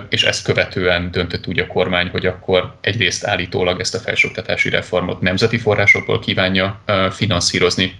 és 0.09 0.23
ezt 0.23 0.43
követően 0.43 1.11
döntött 1.11 1.47
úgy 1.47 1.59
a 1.59 1.67
kormány, 1.67 2.07
hogy 2.07 2.25
akkor 2.25 2.75
egyrészt 2.81 3.25
állítólag 3.25 3.79
ezt 3.79 3.95
a 3.95 3.99
felsőoktatási 3.99 4.69
reformot 4.69 5.21
nemzeti 5.21 5.57
forrásokból 5.57 6.19
kívánja 6.19 6.81
finanszírozni, 7.11 7.99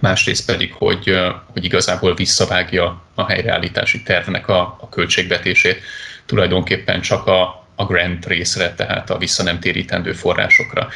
másrészt 0.00 0.46
pedig, 0.46 0.72
hogy, 0.72 1.18
hogy 1.52 1.64
igazából 1.64 2.14
visszavágja 2.14 3.02
a 3.14 3.26
helyreállítási 3.26 4.02
tervnek 4.02 4.48
a, 4.48 4.60
a 4.80 4.88
költségvetését 4.88 5.82
tulajdonképpen 6.26 7.00
csak 7.00 7.26
a, 7.26 7.66
a 7.74 7.84
grant 7.84 8.26
részre, 8.26 8.74
tehát 8.74 9.10
a 9.10 9.18
vissza 9.18 9.42
nem 9.42 9.60
térítendő 9.60 10.12
forrásokra. 10.12 10.88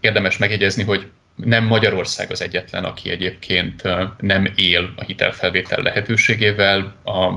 Érdemes 0.00 0.38
megjegyezni, 0.38 0.82
hogy 0.82 1.06
nem 1.34 1.64
Magyarország 1.64 2.30
az 2.30 2.42
egyetlen, 2.42 2.84
aki 2.84 3.10
egyébként 3.10 3.82
nem 4.20 4.52
él 4.54 4.92
a 4.96 5.04
hitelfelvétel 5.04 5.82
lehetőségével. 5.82 6.94
A 7.04 7.34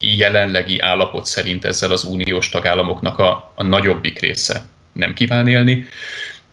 jelenlegi 0.00 0.78
állapot 0.80 1.26
szerint 1.26 1.64
ezzel 1.64 1.90
az 1.90 2.04
uniós 2.04 2.48
tagállamoknak 2.48 3.18
a, 3.18 3.52
a 3.54 3.62
nagyobbik 3.62 4.20
része 4.20 4.64
nem 4.92 5.14
kíván 5.14 5.48
élni, 5.48 5.86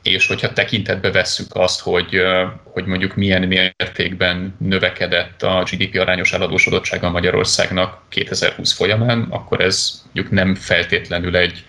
és 0.04 0.28
hogyha 0.28 0.54
tekintetbe 0.54 1.12
vesszük 1.12 1.48
azt, 1.54 1.80
hogy, 1.80 2.22
hogy 2.64 2.86
mondjuk 2.86 3.16
milyen 3.16 3.42
mértékben 3.42 4.56
növekedett 4.60 5.44
a 5.44 5.64
GDP 5.72 6.00
arányos 6.00 6.34
eladósodottsága 6.34 7.10
Magyarországnak 7.10 8.02
2020 8.10 8.74
folyamán, 8.74 9.28
akkor 9.30 9.62
ez 9.62 10.02
mondjuk 10.04 10.34
nem 10.34 10.56
feltétlenül 10.56 11.36
egy, 11.38 11.66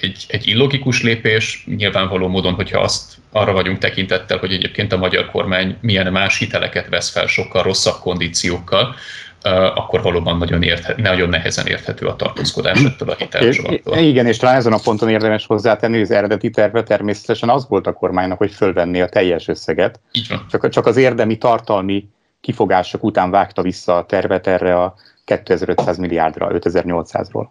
egy, 0.00 0.24
egy 0.28 0.46
illogikus 0.46 1.02
lépés. 1.02 1.64
Nyilvánvaló 1.76 2.28
módon, 2.28 2.54
hogyha 2.54 2.80
azt 2.80 3.12
arra 3.32 3.52
vagyunk 3.52 3.78
tekintettel, 3.78 4.38
hogy 4.38 4.52
egyébként 4.52 4.92
a 4.92 4.96
magyar 4.96 5.30
kormány 5.30 5.76
milyen 5.80 6.12
más 6.12 6.38
hiteleket 6.38 6.88
vesz 6.88 7.10
fel 7.10 7.26
sokkal 7.26 7.62
rosszabb 7.62 8.00
kondíciókkal, 8.00 8.96
akkor 9.74 10.02
valóban 10.02 10.38
nagyon, 10.38 10.62
érthet, 10.62 10.96
nagyon 10.96 11.28
nehezen 11.28 11.66
érthető 11.66 12.06
a 12.06 12.16
tartózkodás 12.16 12.84
ettől 12.84 13.10
a 13.10 13.14
hitelcsomagtól. 13.18 13.96
Igen, 13.96 14.26
és 14.26 14.36
talán 14.36 14.56
ezen 14.56 14.72
a 14.72 14.78
ponton 14.84 15.08
érdemes 15.08 15.46
hozzátenni, 15.46 15.92
hogy 15.92 16.02
az 16.02 16.10
eredeti 16.10 16.50
terve 16.50 16.82
természetesen 16.82 17.48
az 17.48 17.68
volt 17.68 17.86
a 17.86 17.92
kormánynak, 17.92 18.38
hogy 18.38 18.52
fölvenni 18.52 19.00
a 19.00 19.08
teljes 19.08 19.48
összeget. 19.48 20.00
Így 20.12 20.28
van. 20.28 20.46
Csak, 20.50 20.68
csak 20.68 20.86
az 20.86 20.96
érdemi 20.96 21.38
tartalmi 21.38 22.08
kifogások 22.40 23.04
után 23.04 23.30
vágta 23.30 23.62
vissza 23.62 23.96
a 23.96 24.06
tervet 24.06 24.46
erre 24.46 24.80
a 24.82 24.94
2500 25.24 25.96
milliárdra, 25.96 26.50
5800-ról. 26.52 27.46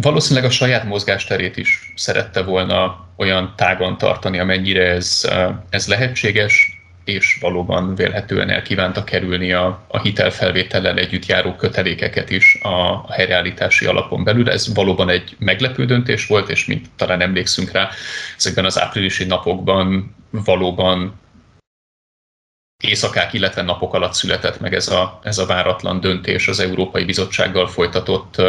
Valószínűleg 0.00 0.48
a 0.48 0.52
saját 0.52 0.84
mozgásterét 0.84 1.56
is 1.56 1.92
szerette 1.96 2.42
volna 2.42 3.08
olyan 3.16 3.52
tágon 3.56 3.98
tartani, 3.98 4.38
amennyire 4.38 4.90
ez, 4.90 5.30
ez 5.70 5.88
lehetséges 5.88 6.73
és 7.04 7.38
valóban 7.40 7.94
vélhetően 7.94 8.50
elkívánta 8.50 9.04
kerülni 9.04 9.52
a, 9.52 9.84
a 9.88 10.00
hitelfelvétellel 10.00 10.98
együtt 10.98 11.26
járó 11.26 11.54
kötelékeket 11.54 12.30
is 12.30 12.58
a, 12.62 12.90
a 12.90 13.12
helyreállítási 13.12 13.86
alapon 13.86 14.24
belül. 14.24 14.50
Ez 14.50 14.74
valóban 14.74 15.08
egy 15.08 15.36
meglepő 15.38 15.84
döntés 15.84 16.26
volt, 16.26 16.48
és 16.48 16.66
mint 16.66 16.86
talán 16.96 17.20
emlékszünk 17.20 17.70
rá, 17.70 17.88
ezekben 18.36 18.64
az 18.64 18.80
áprilisi 18.80 19.24
napokban 19.24 20.14
valóban 20.30 21.22
éjszakák, 22.82 23.32
illetve 23.32 23.62
napok 23.62 23.94
alatt 23.94 24.14
született 24.14 24.60
meg 24.60 24.74
ez 24.74 24.88
a, 24.88 25.20
ez 25.22 25.38
a 25.38 25.46
váratlan 25.46 26.00
döntés 26.00 26.48
az 26.48 26.60
Európai 26.60 27.04
Bizottsággal 27.04 27.66
folytatott 27.68 28.34
uh, 28.38 28.46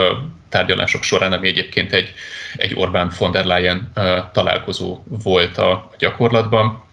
tárgyalások 0.49 1.03
során, 1.03 1.33
ami 1.33 1.47
egyébként 1.47 1.93
egy, 1.93 2.13
egy 2.55 2.73
Orbán 2.75 3.11
von 3.17 3.31
der 3.31 3.45
Leyen 3.45 3.91
uh, 3.95 4.17
találkozó 4.31 5.03
volt 5.07 5.57
a 5.57 5.89
gyakorlatban 5.97 6.84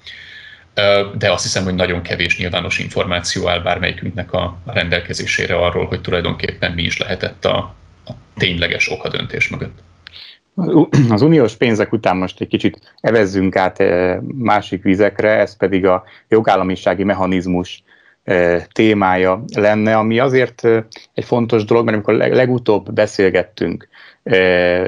de 1.19 1.33
azt 1.33 1.43
hiszem, 1.43 1.65
hogy 1.65 1.75
nagyon 1.75 2.03
kevés 2.03 2.39
nyilvános 2.39 2.79
információ 2.79 3.49
áll 3.49 3.61
bármelyikünknek 3.61 4.33
a 4.33 4.59
rendelkezésére 4.67 5.57
arról, 5.57 5.87
hogy 5.87 6.01
tulajdonképpen 6.01 6.73
mi 6.73 6.83
is 6.83 6.99
lehetett 6.99 7.45
a, 7.45 7.57
a 8.05 8.13
tényleges 8.37 8.91
okadöntés 8.91 9.49
mögött. 9.49 9.79
Az 11.11 11.23
uniós 11.23 11.57
pénzek 11.57 11.93
után 11.93 12.17
most 12.17 12.41
egy 12.41 12.49
kicsit 12.49 12.95
evezzünk 13.01 13.57
át 13.57 13.83
másik 14.23 14.83
vizekre, 14.83 15.31
ez 15.31 15.57
pedig 15.57 15.87
a 15.87 16.05
jogállamisági 16.29 17.05
mechanizmus 17.05 17.83
témája 18.73 19.45
lenne, 19.55 19.97
ami 19.97 20.19
azért 20.19 20.65
egy 21.15 21.25
fontos 21.25 21.65
dolog, 21.65 21.85
mert 21.85 21.97
amikor 21.97 22.15
legutóbb 22.15 22.93
beszélgettünk 22.93 23.89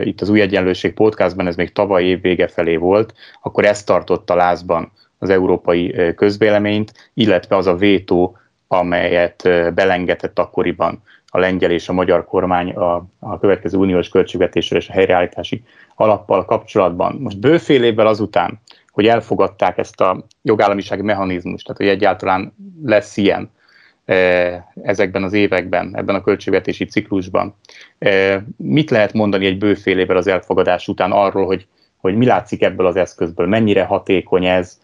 itt 0.00 0.21
az 0.21 0.29
Új 0.29 0.41
Egyenlőség 0.41 0.93
podcastban, 0.93 1.47
ez 1.47 1.57
még 1.57 1.73
tavaly 1.73 2.05
év 2.05 2.21
vége 2.21 2.49
felé 2.49 2.76
volt, 2.76 3.14
akkor 3.43 3.64
ezt 3.64 3.87
tartotta 3.87 4.35
lázban 4.35 4.93
az 5.25 5.31
európai 5.31 6.14
közvéleményt, 6.16 7.11
illetve 7.14 7.57
az 7.57 7.66
a 7.66 7.76
vétó, 7.76 8.37
amelyet 8.69 9.43
belengetett 9.75 10.38
akkoriban 10.38 11.02
a 11.26 11.38
lengyel 11.38 11.71
és 11.71 11.88
a 11.88 11.93
magyar 11.93 12.25
kormány 12.25 12.71
a, 12.71 13.07
a 13.19 13.38
következő 13.38 13.78
uniós 13.78 14.09
költségvetésre 14.09 14.76
és 14.76 14.88
a 14.88 14.93
helyreállítási 14.93 15.62
alappal 15.95 16.45
kapcsolatban. 16.45 17.16
Most 17.21 17.38
bőfél 17.38 17.85
évvel 17.85 18.07
azután, 18.07 18.61
hogy 18.90 19.07
elfogadták 19.07 19.78
ezt 19.78 20.00
a 20.00 20.26
jogállamisági 20.43 21.02
mechanizmust, 21.02 21.66
tehát 21.66 21.81
hogy 21.81 21.90
egyáltalán 21.90 22.54
lesz 22.83 23.16
ilyen 23.16 23.50
ezekben 24.83 25.23
az 25.23 25.33
években, 25.33 25.97
ebben 25.97 26.14
a 26.14 26.23
költségvetési 26.23 26.85
ciklusban. 26.85 27.54
Mit 28.57 28.90
lehet 28.90 29.12
mondani 29.12 29.47
egy 29.47 29.59
bőfél 29.59 29.99
évvel 29.99 30.16
az 30.16 30.26
elfogadás 30.26 30.88
után 30.88 31.12
arról, 31.12 31.47
hogy, 31.47 31.66
hogy 31.97 32.16
mi 32.16 32.26
látszik 32.26 32.62
ebből 32.62 32.87
az 32.87 32.97
eszközből, 32.97 33.47
mennyire 33.47 33.85
hatékony 33.85 34.45
ez, 34.45 34.81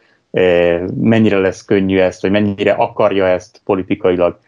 mennyire 0.95 1.39
lesz 1.39 1.65
könnyű 1.65 1.99
ezt, 1.99 2.23
vagy 2.23 2.31
mennyire 2.31 2.73
akarja 2.73 3.27
ezt 3.27 3.61
politikailag 3.65 4.39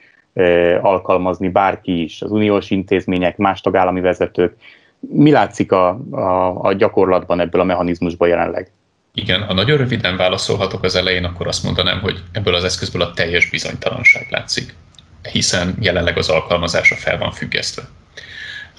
alkalmazni 0.81 1.49
bárki 1.49 2.03
is, 2.03 2.23
az 2.23 2.31
uniós 2.31 2.71
intézmények, 2.71 3.37
más 3.37 3.61
tagállami 3.61 4.01
vezetők. 4.01 4.57
Mi 5.01 5.31
látszik 5.31 5.73
a, 5.73 5.89
a, 6.11 6.61
a 6.65 6.73
gyakorlatban 6.73 7.41
ebből 7.41 7.61
a 7.61 7.65
mechanizmusban 7.65 8.29
jelenleg? 8.29 8.71
Igen, 9.15 9.43
ha 9.43 9.53
nagyon 9.53 9.77
röviden 9.77 10.17
válaszolhatok 10.17 10.83
az 10.83 10.97
elején, 10.97 11.25
akkor 11.25 11.47
azt 11.47 11.65
mondanám, 11.65 12.01
hogy 12.01 12.23
ebből 12.33 12.55
az 12.55 12.65
eszközből 12.65 13.03
a 13.03 13.13
teljes 13.13 13.51
bizonytalanság 13.51 14.27
látszik, 14.31 14.75
hiszen 15.33 15.77
jelenleg 15.81 16.19
az 16.19 16.29
alkalmazása 16.29 16.95
fel 16.95 17.19
van 17.19 17.31
függesztve. 17.31 17.83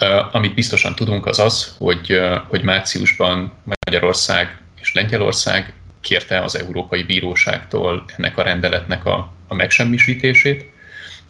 Uh, 0.02 0.36
amit 0.36 0.54
biztosan 0.54 0.96
tudunk 0.96 1.26
az 1.26 1.40
az, 1.40 1.76
hogy, 1.78 2.20
hogy 2.48 2.64
márciusban 2.64 3.52
Magyarország 3.64 4.58
és 4.82 4.94
Lengyelország 4.94 5.74
kérte 6.04 6.40
az 6.40 6.58
Európai 6.58 7.04
Bíróságtól 7.04 8.06
ennek 8.18 8.38
a 8.38 8.44
rendeletnek 8.44 9.06
a, 9.06 9.34
a 9.48 9.54
megsemmisítését. 9.54 10.72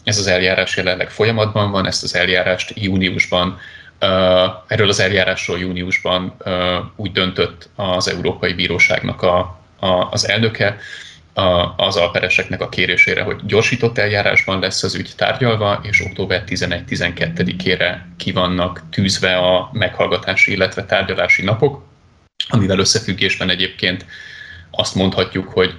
Ez 0.03 0.17
az 0.17 0.27
eljárás 0.27 0.77
jelenleg 0.77 1.09
folyamatban 1.09 1.71
van, 1.71 1.87
ezt 1.87 2.03
az 2.03 2.15
eljárást 2.15 2.73
júniusban 2.75 3.59
Erről 4.67 4.87
az 4.87 4.99
eljárásról 4.99 5.59
júniusban 5.59 6.35
úgy 6.95 7.11
döntött 7.11 7.69
az 7.75 8.07
Európai 8.07 8.53
Bíróságnak 8.53 9.21
a, 9.21 9.59
a, 9.79 9.87
az 10.11 10.27
elnöke, 10.29 10.77
az 11.75 11.95
alpereseknek 11.95 12.61
a 12.61 12.69
kérésére, 12.69 13.21
hogy 13.21 13.39
gyorsított 13.45 13.97
eljárásban 13.97 14.59
lesz 14.59 14.83
az 14.83 14.95
ügy 14.95 15.11
tárgyalva, 15.15 15.79
és 15.83 16.01
október 16.01 16.43
11-12-ére 16.47 17.97
ki 18.17 18.31
vannak 18.31 18.83
tűzve 18.91 19.37
a 19.37 19.69
meghallgatási, 19.73 20.51
illetve 20.51 20.85
tárgyalási 20.85 21.43
napok, 21.43 21.83
amivel 22.47 22.79
összefüggésben 22.79 23.49
egyébként 23.49 24.05
azt 24.75 24.95
mondhatjuk, 24.95 25.49
hogy 25.49 25.75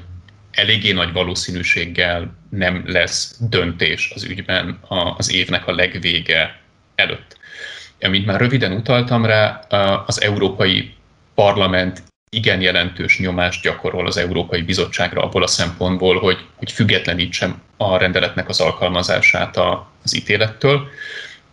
eléggé 0.50 0.92
nagy 0.92 1.12
valószínűséggel 1.12 2.36
nem 2.50 2.82
lesz 2.86 3.36
döntés 3.40 4.12
az 4.14 4.24
ügyben 4.24 4.78
az 5.16 5.32
évnek 5.32 5.66
a 5.66 5.74
legvége 5.74 6.60
előtt. 6.94 7.38
Amint 8.00 8.26
már 8.26 8.40
röviden 8.40 8.72
utaltam 8.72 9.24
rá, 9.24 9.50
az 10.06 10.22
Európai 10.22 10.94
Parlament 11.34 12.02
igen 12.30 12.60
jelentős 12.60 13.18
nyomást 13.18 13.62
gyakorol 13.62 14.06
az 14.06 14.16
Európai 14.16 14.62
Bizottságra 14.62 15.22
abból 15.22 15.42
a 15.42 15.46
szempontból, 15.46 16.18
hogy, 16.18 16.38
hogy 16.54 16.72
függetlenítsem 16.72 17.62
a 17.76 17.96
rendeletnek 17.96 18.48
az 18.48 18.60
alkalmazását 18.60 19.56
az 20.02 20.16
ítélettől, 20.16 20.88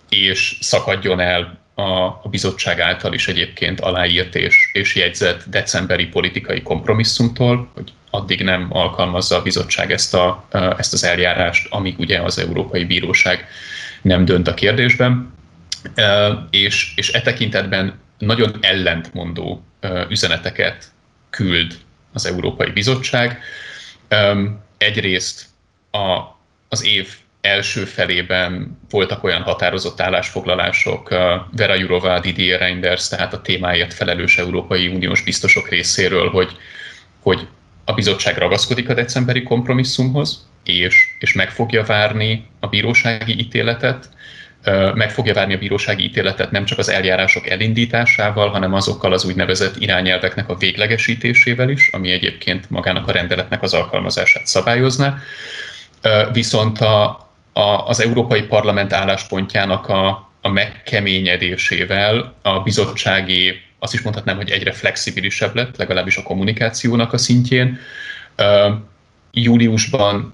és 0.10 0.58
szakadjon 0.62 1.20
el 1.20 1.61
a, 1.82 2.20
a 2.24 2.30
bizottság 2.30 2.80
által 2.80 3.14
is 3.14 3.28
egyébként 3.28 3.80
aláírt 3.80 4.36
és, 4.36 4.70
és 4.74 4.96
jegyzett 4.96 5.44
decemberi 5.50 6.06
politikai 6.06 6.62
kompromisszumtól, 6.62 7.72
hogy 7.74 7.94
addig 8.10 8.44
nem 8.44 8.68
alkalmazza 8.70 9.36
a 9.36 9.42
bizottság 9.42 9.92
ezt, 9.92 10.14
a, 10.14 10.48
ezt 10.78 10.94
az 10.94 11.04
eljárást, 11.04 11.68
amíg 11.70 12.00
ugye 12.00 12.22
az 12.22 12.40
Európai 12.40 12.86
Bíróság 12.86 13.48
nem 14.02 14.26
dönt 14.26 14.48
a 14.48 14.54
kérdésben. 14.54 15.34
És, 16.50 16.94
és 16.96 17.12
e 17.12 17.22
tekintetben 17.22 18.00
nagyon 18.18 18.58
ellentmondó 18.62 19.64
üzeneteket 20.10 20.92
küld 21.30 21.78
az 22.14 22.26
Európai 22.26 22.70
Bizottság. 22.70 23.40
Egyrészt 24.78 25.46
a, 25.92 26.20
az 26.70 26.86
év 26.86 27.16
első 27.42 27.86
felében 27.86 28.80
voltak 28.90 29.24
olyan 29.24 29.42
határozott 29.42 30.02
állásfoglalások 30.02 31.10
Vera 31.52 31.76
Jurova, 31.76 32.20
Didier 32.20 32.60
Reinders, 32.60 33.08
tehát 33.08 33.34
a 33.34 33.42
témáért 33.42 33.94
felelős 33.94 34.38
Európai 34.38 34.88
Uniós 34.88 35.24
biztosok 35.24 35.70
részéről, 35.70 36.30
hogy, 36.30 36.52
hogy 37.22 37.48
a 37.86 37.94
bizottság 37.94 38.38
ragaszkodik 38.38 38.90
a 38.90 38.94
decemberi 38.94 39.44
kompromisszumhoz, 39.44 40.50
és, 40.64 41.16
és 41.20 41.34
meg 41.34 41.50
fogja 41.50 41.84
várni 41.84 42.46
a 42.60 42.68
bírósági 42.68 43.40
ítéletet, 43.40 44.10
meg 44.94 45.12
fogja 45.12 45.34
várni 45.34 45.54
a 45.54 45.58
bírósági 45.58 46.04
ítéletet 46.04 46.52
nem 46.52 46.66
csak 46.66 46.78
az 46.78 46.90
eljárások 46.90 47.50
elindításával, 47.50 48.50
hanem 48.50 48.74
azokkal 48.74 49.14
az 49.14 49.26
úgynevezett 49.26 49.76
irányelveknek 49.78 50.50
a 50.50 50.56
véglegesítésével 50.56 51.70
is, 51.70 51.90
ami 51.92 52.12
egyébként 52.12 52.70
magának 52.70 53.08
a 53.08 53.12
rendeletnek 53.12 53.62
az 53.62 53.74
alkalmazását 53.74 54.48
szabályozná. 54.48 55.18
Viszont 56.32 56.80
a, 56.80 57.31
a, 57.54 57.88
az 57.88 58.02
Európai 58.02 58.42
Parlament 58.42 58.94
álláspontjának 58.94 59.90
a, 59.90 60.30
a 60.42 60.50
megkeményedésével 60.50 62.34
a 62.42 62.60
bizottsági, 62.60 63.62
azt 63.80 63.94
is 63.94 64.02
mondhatnám, 64.02 64.36
hogy 64.36 64.50
egyre 64.50 64.72
flexibilisebb 64.72 65.56
lett, 65.56 65.78
legalábbis 65.78 66.18
a 66.18 66.24
kommunikációnak 66.24 67.14
a 67.14 67.18
szintjén, 67.18 67.80
Júliusban 69.34 70.34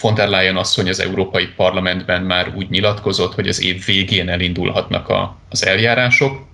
von 0.00 0.14
der 0.14 0.28
Leyen 0.28 0.56
asszony 0.56 0.88
az 0.88 1.00
Európai 1.00 1.46
Parlamentben 1.46 2.22
már 2.22 2.52
úgy 2.54 2.70
nyilatkozott, 2.70 3.34
hogy 3.34 3.48
az 3.48 3.62
év 3.62 3.84
végén 3.84 4.28
elindulhatnak 4.28 5.08
a, 5.08 5.36
az 5.50 5.66
eljárások, 5.66 6.46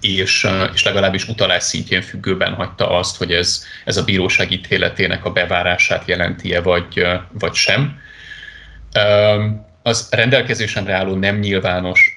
és, 0.00 0.48
és 0.74 0.84
legalábbis 0.84 1.28
utalás 1.28 1.62
szintjén 1.62 2.02
függőben 2.02 2.54
hagyta 2.54 2.90
azt, 2.90 3.16
hogy 3.16 3.32
ez, 3.32 3.64
ez 3.84 3.96
a 3.96 4.04
bíróság 4.04 4.50
ítéletének 4.50 5.24
a 5.24 5.32
bevárását 5.32 6.08
jelenti-e, 6.08 6.60
vagy, 6.60 7.06
vagy 7.32 7.54
sem. 7.54 8.00
Az 9.82 10.08
rendelkezésemre 10.10 10.94
álló 10.94 11.14
nem 11.14 11.38
nyilvános 11.38 12.12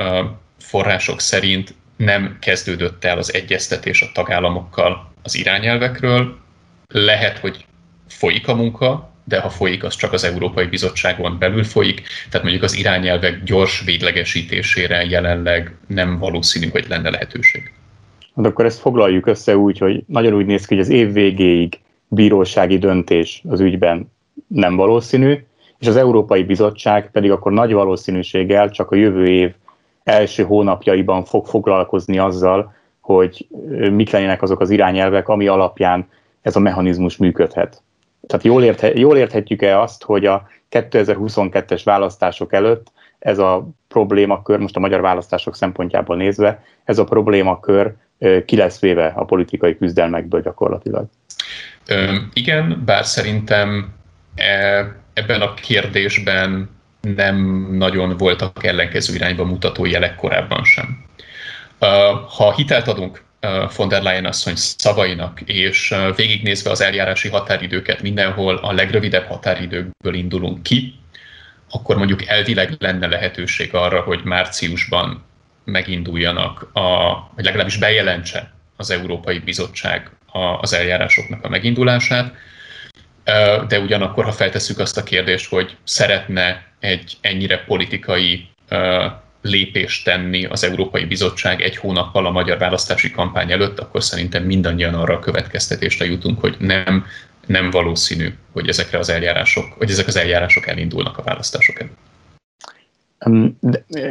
források 0.60 1.20
szerint 1.20 1.74
nem 1.98 2.38
kezdődött 2.42 3.04
el 3.04 3.18
az 3.18 3.34
egyeztetés 3.34 4.02
a 4.02 4.12
tagállamokkal 4.14 5.14
az 5.24 5.36
irányelvekről. 5.36 6.38
Lehet, 6.88 7.38
hogy 7.38 7.66
folyik 8.08 8.48
a 8.48 8.56
munka, 8.56 9.14
de 9.24 9.40
ha 9.40 9.50
folyik, 9.50 9.84
az 9.84 9.96
csak 9.96 10.14
az 10.14 10.24
Európai 10.24 10.66
Bizottságon 10.66 11.40
belül 11.40 11.64
folyik, 11.64 12.02
tehát 12.30 12.42
mondjuk 12.42 12.64
az 12.64 12.76
irányelvek 12.76 13.44
gyors 13.44 13.82
véglegesítésére 13.86 15.04
jelenleg 15.04 15.76
nem 15.88 16.18
valószínű, 16.18 16.70
hogy 16.70 16.86
lenne 16.90 17.10
lehetőség. 17.10 17.74
Hát 18.36 18.46
akkor 18.46 18.66
ezt 18.66 18.80
foglaljuk 18.80 19.26
össze 19.26 19.58
úgy, 19.58 19.78
hogy 19.78 20.04
nagyon 20.08 20.34
úgy 20.34 20.46
néz 20.46 20.66
ki, 20.66 20.76
hogy 20.76 20.84
az 20.84 20.90
év 20.90 21.14
végéig 21.14 21.80
bírósági 22.08 22.78
döntés 22.78 23.42
az 23.48 23.60
ügyben 23.60 24.12
nem 24.48 24.76
valószínű, 24.76 25.46
és 25.80 25.88
az 25.88 25.96
Európai 25.96 26.44
Bizottság 26.44 27.12
pedig 27.12 27.32
akkor 27.32 27.52
nagy 27.52 27.74
valószínűséggel 27.74 28.70
csak 28.70 28.92
a 28.92 28.96
jövő 28.96 29.28
év 29.28 29.54
első 30.04 30.44
hónapjaiban 30.44 31.24
fog 31.24 31.46
foglalkozni 31.46 32.18
azzal, 32.18 32.74
hogy 33.02 33.48
mik 33.92 34.10
lennének 34.10 34.42
azok 34.42 34.60
az 34.60 34.70
irányelvek, 34.70 35.28
ami 35.28 35.48
alapján 35.48 36.08
ez 36.42 36.56
a 36.56 36.60
mechanizmus 36.60 37.18
működhet. 37.18 37.82
Tehát 38.28 38.46
jól, 38.46 38.64
érthe, 38.64 38.94
jól 38.94 39.18
érthetjük-e 39.18 39.80
azt, 39.80 40.04
hogy 40.04 40.26
a 40.26 40.48
2022-es 40.72 41.82
választások 41.84 42.54
előtt 42.54 42.92
ez 43.20 43.40
a 43.40 43.68
problémakör, 43.88 44.60
most 44.60 44.76
a 44.76 44.80
magyar 44.80 45.02
választások 45.02 45.56
szempontjából 45.56 46.16
nézve, 46.16 46.64
ez 46.84 47.00
a 47.00 47.04
problémakör 47.04 47.94
ki 48.46 48.56
lesz 48.56 48.80
véve 48.80 49.14
a 49.16 49.26
politikai 49.26 49.78
küzdelmekből 49.78 50.42
gyakorlatilag? 50.42 51.06
Ö, 51.88 52.16
igen, 52.34 52.82
bár 52.86 53.06
szerintem 53.06 53.94
ebben 55.14 55.42
a 55.42 55.54
kérdésben 55.54 56.70
nem 57.02 57.68
nagyon 57.72 58.18
voltak 58.18 58.64
ellenkező 58.64 59.16
irányba 59.16 59.44
mutató 59.44 59.86
jelek 59.86 60.16
korábban 60.16 60.64
sem. 60.64 61.06
Ha 62.28 62.54
hitelt 62.56 62.88
adunk 62.88 63.24
von 63.76 63.88
der 63.88 64.02
Leyen 64.02 64.26
asszony 64.26 64.56
szavainak, 64.56 65.42
és 65.46 65.96
végignézve 66.16 66.70
az 66.70 66.82
eljárási 66.82 67.30
határidőket 67.30 68.02
mindenhol 68.02 68.56
a 68.56 68.72
legrövidebb 68.72 69.26
határidőkből 69.26 70.14
indulunk 70.14 70.64
ki, 70.64 70.94
akkor 71.70 71.98
mondjuk 71.98 72.26
elvileg 72.28 72.76
lenne 72.80 73.08
lehetőség 73.08 73.74
arra, 73.74 74.02
hogy 74.02 74.22
márciusban 74.24 75.24
meginduljanak, 75.64 76.70
a, 76.74 77.14
vagy 77.36 77.44
legalábbis 77.46 77.78
bejelentse 77.78 78.54
az 78.76 78.90
Európai 78.90 79.40
Bizottság 79.40 80.10
az 80.62 80.74
eljárásoknak 80.74 81.44
a 81.44 81.50
megindulását, 81.50 82.34
de 83.68 83.80
ugyanakkor, 83.80 84.24
ha 84.24 84.32
feltesszük 84.32 84.80
azt 84.80 84.98
a 84.98 85.04
kérdést, 85.04 85.50
hogy 85.50 85.78
szeretne 85.84 86.64
egy 86.80 87.18
ennyire 87.22 87.64
politikai 87.64 88.48
lépést 89.42 90.06
tenni 90.06 90.46
az 90.46 90.64
Európai 90.64 91.06
Bizottság 91.06 91.62
egy 91.62 91.78
hónappal 91.78 92.26
a 92.26 92.32
magyar 92.32 92.58
választási 92.58 93.12
kampány 93.12 93.52
előtt, 93.52 93.80
akkor 93.80 94.04
szerintem 94.04 94.44
mindannyian 94.44 94.94
arra 94.94 95.14
a 95.14 95.20
következtetésre 95.20 96.06
jutunk, 96.06 96.40
hogy 96.40 96.56
nem, 96.60 97.06
nem 97.46 97.70
valószínű, 97.70 98.34
hogy 98.54 98.68
ezekre 98.68 98.98
az 98.98 99.10
eljárások, 99.10 99.66
hogy 99.78 99.90
ezek 99.90 100.08
az 100.08 100.16
eljárások 100.16 100.68
elindulnak 100.68 101.18
a 101.18 101.24
választások 101.24 101.80
előtt. 101.80 101.98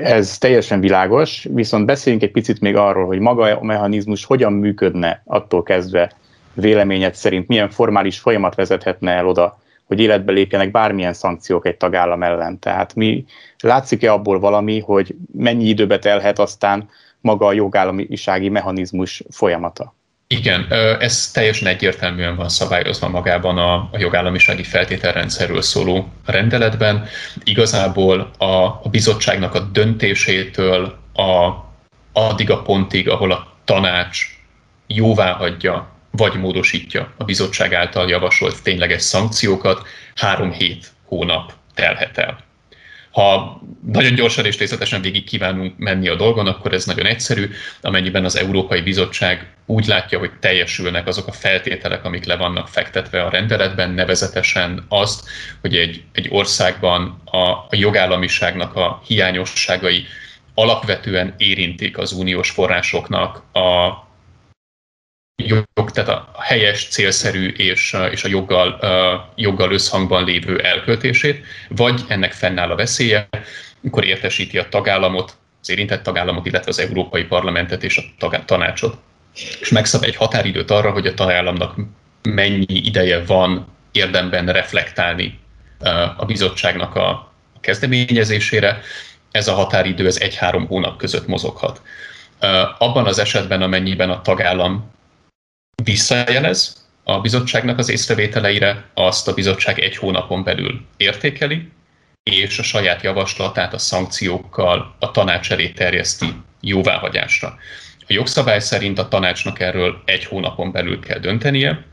Ez 0.03 0.39
teljesen 0.39 0.81
világos, 0.81 1.47
viszont 1.51 1.87
beszéljünk 1.87 2.25
egy 2.25 2.31
picit 2.31 2.61
még 2.61 2.77
arról, 2.77 3.07
hogy 3.07 3.19
maga 3.19 3.59
a 3.59 3.65
mechanizmus 3.65 4.25
hogyan 4.25 4.53
működne 4.53 5.23
attól 5.25 5.63
kezdve 5.63 6.13
véleményed 6.55 7.15
szerint, 7.15 7.49
milyen 7.49 7.71
formális 7.71 8.19
folyamat 8.19 8.55
vezethetne 8.55 9.11
el 9.11 9.27
oda, 9.27 9.59
hogy 9.85 10.01
életbe 10.01 10.33
lépjenek 10.33 10.71
bármilyen 10.71 11.13
szankciók 11.13 11.67
egy 11.67 11.77
tagállam 11.77 12.23
ellen. 12.23 12.59
Tehát 12.59 12.95
mi 12.95 13.25
látszik-e 13.61 14.13
abból 14.13 14.41
valami, 14.41 14.81
hogy 14.81 15.15
mennyi 15.33 15.65
időbe 15.65 15.99
telhet 15.99 16.39
aztán 16.39 16.89
maga 17.21 17.47
a 17.47 17.53
jogállamisági 17.53 18.49
mechanizmus 18.49 19.23
folyamata? 19.31 19.95
Igen, 20.27 20.67
ez 21.01 21.31
teljesen 21.31 21.69
egyértelműen 21.69 22.37
van 22.37 22.49
szabályozva 22.49 23.09
magában 23.09 23.59
a, 23.59 23.75
a 23.75 23.99
jogállamisági 23.99 24.63
feltételrendszerről 24.63 25.63
szóló 25.63 26.09
rendeletben. 26.27 27.07
Igazából 27.45 28.31
a, 28.39 28.45
a 28.45 28.89
bizottságnak 28.91 29.55
a 29.55 29.61
döntésétől 29.61 30.99
a, 31.15 31.51
addig 32.13 32.51
a 32.51 32.63
pontig, 32.63 33.09
ahol 33.09 33.33
a 33.33 33.53
tanács 33.65 34.19
jóvá 34.87 35.33
hagyja 35.33 35.94
vagy 36.17 36.35
módosítja 36.35 37.13
a 37.17 37.25
bizottság 37.25 37.75
által 37.75 38.09
javasolt 38.09 38.63
tényleges 38.63 39.03
szankciókat, 39.03 39.87
három 40.15 40.53
hét 40.53 40.93
hónap 41.05 41.53
telhet 41.75 42.19
el. 42.19 42.39
Ha 43.11 43.61
nagyon 43.87 44.15
gyorsan 44.15 44.45
és 44.45 44.59
részletesen 44.59 45.03
végig 45.03 45.25
kívánunk 45.25 45.79
menni 45.79 46.09
a 46.09 46.15
dolgon, 46.15 46.47
akkor 46.47 46.73
ez 46.73 46.85
nagyon 46.85 47.07
egyszerű, 47.07 47.51
amennyiben 47.81 48.25
az 48.25 48.37
Európai 48.37 48.81
Bizottság 48.81 49.55
úgy 49.67 49.87
látja, 49.87 50.19
hogy 50.19 50.31
teljesülnek 50.41 51.07
azok 51.07 51.27
a 51.27 51.33
feltételek, 51.33 52.05
amik 52.05 52.25
le 52.25 52.37
vannak 52.37 52.69
fektetve 52.69 53.23
a 53.23 53.31
rendeletben, 53.31 53.91
nevezetesen 53.91 54.85
azt, 54.89 55.29
hogy 55.61 55.77
egy, 55.77 56.03
egy 56.13 56.29
országban 56.31 57.21
a, 57.25 57.39
a 57.49 57.69
jogállamiságnak 57.71 58.77
a 58.77 59.03
hiányosságai 59.07 60.07
alapvetően 60.55 61.35
érintik 61.37 61.99
az 61.99 62.13
uniós 62.13 62.51
forrásoknak 62.51 63.43
a 63.53 64.04
jog, 65.37 65.91
tehát 65.91 66.09
a 66.09 66.31
helyes, 66.39 66.89
célszerű 66.89 67.49
és, 67.49 67.97
és 68.11 68.25
a 68.25 68.29
joggal, 68.29 68.79
joggal 69.35 69.73
összhangban 69.73 70.25
lévő 70.25 70.59
elköltését, 70.59 71.45
vagy 71.69 72.01
ennek 72.09 72.33
fennáll 72.33 72.71
a 72.71 72.77
veszélye, 72.77 73.29
akkor 73.87 74.05
értesíti 74.05 74.59
a 74.59 74.69
tagállamot, 74.69 75.37
az 75.61 75.71
érintett 75.71 76.03
tagállamot, 76.03 76.47
illetve 76.47 76.71
az 76.71 76.79
Európai 76.79 77.25
Parlamentet 77.25 77.83
és 77.83 78.01
a 78.19 78.35
tanácsot. 78.45 78.97
És 79.61 79.69
megszab 79.69 80.03
egy 80.03 80.17
határidőt 80.17 80.71
arra, 80.71 80.91
hogy 80.91 81.07
a 81.07 81.15
tagállamnak 81.15 81.77
mennyi 82.23 82.67
ideje 82.67 83.25
van 83.25 83.67
érdemben 83.93 84.47
reflektálni 84.47 85.39
a 86.17 86.25
bizottságnak 86.25 86.95
a 86.95 87.33
kezdeményezésére. 87.61 88.81
Ez 89.31 89.49
a 89.49 89.55
határidő 89.55 90.07
ez 90.07 90.17
egy-három 90.17 90.67
hónap 90.67 90.97
között 90.97 91.27
mozoghat. 91.27 91.83
Abban 92.79 93.07
az 93.07 93.19
esetben, 93.19 93.63
amennyiben 93.63 94.11
a 94.11 94.23
tagállam 94.23 94.93
visszajelez 95.83 96.87
a 97.05 97.21
bizottságnak 97.21 97.79
az 97.79 97.89
észrevételeire, 97.89 98.85
azt 98.95 99.29
a 99.29 99.35
bizottság 99.35 99.79
egy 99.79 99.97
hónapon 99.97 100.45
belül 100.45 100.81
értékeli, 100.97 101.69
és 102.23 102.59
a 102.59 102.63
saját 102.63 103.03
javaslatát 103.03 103.75
a 103.75 103.79
szankciókkal 103.79 104.97
a 104.99 105.11
tanács 105.11 105.53
elé 105.53 105.69
terjeszti 105.69 106.27
jóváhagyásra. 106.61 107.57
A 107.99 108.13
jogszabály 108.13 108.61
szerint 108.61 108.99
a 108.99 109.09
tanácsnak 109.09 109.61
erről 109.61 110.03
egy 110.05 110.25
hónapon 110.25 110.73
belül 110.73 111.01
kell 111.01 111.19
döntenie, 111.19 111.85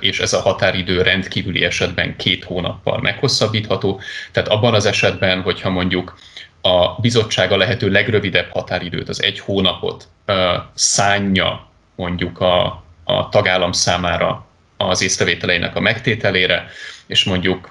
és 0.00 0.20
ez 0.20 0.32
a 0.32 0.40
határidő 0.40 1.02
rendkívüli 1.02 1.64
esetben 1.64 2.16
két 2.16 2.44
hónappal 2.44 3.00
meghosszabbítható. 3.00 4.00
Tehát 4.32 4.48
abban 4.48 4.74
az 4.74 4.86
esetben, 4.86 5.42
hogyha 5.42 5.70
mondjuk 5.70 6.18
a 6.60 7.00
bizottság 7.00 7.52
a 7.52 7.56
lehető 7.56 7.90
legrövidebb 7.90 8.50
határidőt, 8.50 9.08
az 9.08 9.22
egy 9.22 9.38
hónapot 9.38 10.08
szánja 10.74 11.70
mondjuk 11.96 12.40
a, 12.40 12.84
a 13.08 13.28
tagállam 13.28 13.72
számára 13.72 14.46
az 14.76 15.02
észrevételeinek 15.02 15.76
a 15.76 15.80
megtételére, 15.80 16.68
és 17.06 17.24
mondjuk 17.24 17.70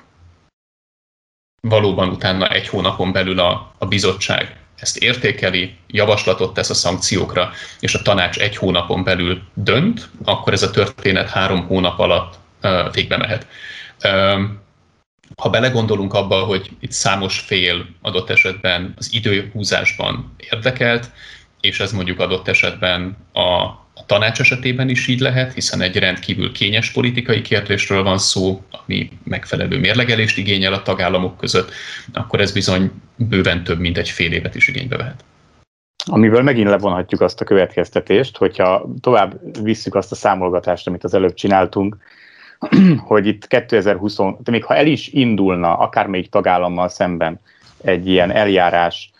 valóban 1.62 2.10
utána 2.10 2.48
egy 2.48 2.68
hónapon 2.68 3.12
belül 3.12 3.40
a, 3.40 3.74
a 3.78 3.86
bizottság 3.86 4.58
ezt 4.76 4.98
értékeli, 4.98 5.76
javaslatot 5.88 6.54
tesz 6.54 6.70
a 6.70 6.74
szankciókra, 6.74 7.52
és 7.80 7.96
a 7.96 8.02
tanács 8.02 8.38
egy 8.38 8.56
hónapon 8.56 9.04
belül 9.04 9.42
dönt, 9.54 10.10
akkor 10.24 10.54
ez 10.54 10.64
a 10.64 10.72
történet 10.72 11.30
három 11.30 11.66
hónap 11.66 12.00
alatt 12.00 12.36
uh, 12.64 12.94
végbe 12.94 13.18
mehet. 13.18 13.48
Uh, 14.04 14.42
ha 15.36 15.50
belegondolunk 15.50 16.14
abba, 16.14 16.44
hogy 16.44 16.70
itt 16.80 16.92
számos 16.92 17.40
fél 17.40 17.86
adott 18.02 18.30
esetben 18.30 18.94
az 18.98 19.14
időhúzásban 19.14 20.36
érdekelt, 20.38 21.12
és 21.62 21.80
ez 21.80 21.92
mondjuk 21.92 22.20
adott 22.20 22.48
esetben 22.48 23.18
a 23.34 23.86
tanács 24.08 24.40
esetében 24.40 24.90
is 24.90 25.08
így 25.08 25.20
lehet, 25.20 25.54
hiszen 25.54 25.82
egy 25.82 25.98
rendkívül 25.98 26.52
kényes 26.52 26.92
politikai 26.92 27.42
kérdésről 27.42 28.04
van 28.04 28.18
szó, 28.18 28.62
ami 28.72 29.10
megfelelő 29.24 29.80
mérlegelést 29.80 30.38
igényel 30.38 30.74
a 30.74 30.82
tagállamok 30.82 31.38
között, 31.38 31.72
akkor 32.14 32.42
ez 32.42 32.52
bizony 32.52 32.92
bőven 33.16 33.64
több, 33.64 33.80
mint 33.80 33.98
egy 33.98 34.10
fél 34.10 34.32
évet 34.32 34.56
is 34.56 34.68
igénybe 34.68 34.98
vehet. 34.98 35.24
Amiből 36.06 36.42
megint 36.42 36.70
levonhatjuk 36.70 37.22
azt 37.22 37.42
a 37.42 37.46
következtetést, 37.46 38.38
hogyha 38.38 38.90
tovább 39.02 39.40
visszük 39.64 39.96
azt 39.96 40.12
a 40.12 40.16
számolgatást, 40.16 40.88
amit 40.88 41.04
az 41.04 41.14
előbb 41.14 41.34
csináltunk, 41.34 41.98
hogy 43.10 43.28
itt 43.28 43.48
2020, 43.48 44.16
de 44.16 44.52
még 44.52 44.64
ha 44.64 44.76
el 44.76 44.88
is 44.88 45.08
indulna 45.08 45.78
akármelyik 45.78 46.30
tagállammal 46.30 46.90
szemben 46.90 47.40
egy 47.84 48.08
ilyen 48.08 48.32
eljárás, 48.32 49.12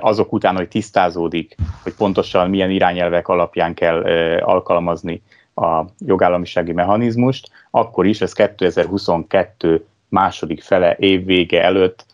azok 0.00 0.32
után, 0.32 0.56
hogy 0.56 0.68
tisztázódik, 0.68 1.56
hogy 1.82 1.94
pontosan 1.94 2.50
milyen 2.50 2.70
irányelvek 2.70 3.28
alapján 3.28 3.74
kell 3.74 4.02
alkalmazni 4.40 5.22
a 5.54 5.84
jogállamisági 5.98 6.72
mechanizmust, 6.72 7.50
akkor 7.70 8.06
is 8.06 8.20
ez 8.20 8.32
2022 8.32 9.86
második 10.08 10.62
fele 10.62 10.96
év 10.98 11.24
vége 11.24 11.62
előtt 11.62 12.04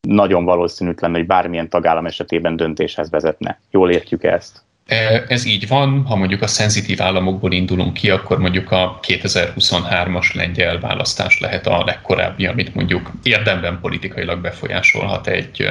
nagyon 0.00 0.44
valószínűtlen, 0.44 1.10
hogy 1.10 1.26
bármilyen 1.26 1.68
tagállam 1.68 2.06
esetében 2.06 2.56
döntéshez 2.56 3.10
vezetne. 3.10 3.60
Jól 3.70 3.90
értjük 3.90 4.24
ezt? 4.24 4.62
E, 4.88 5.24
ez 5.28 5.46
így 5.46 5.68
van, 5.68 6.04
ha 6.06 6.16
mondjuk 6.16 6.42
a 6.42 6.46
szenzitív 6.46 7.02
államokból 7.02 7.52
indulunk 7.52 7.92
ki, 7.92 8.10
akkor 8.10 8.38
mondjuk 8.38 8.70
a 8.70 8.98
2023-as 9.02 10.34
lengyel 10.34 10.80
választás 10.80 11.40
lehet 11.40 11.66
a 11.66 11.84
legkorábbi, 11.84 12.46
amit 12.46 12.74
mondjuk 12.74 13.10
érdemben 13.22 13.78
politikailag 13.80 14.40
befolyásolhat 14.40 15.26
egy, 15.26 15.64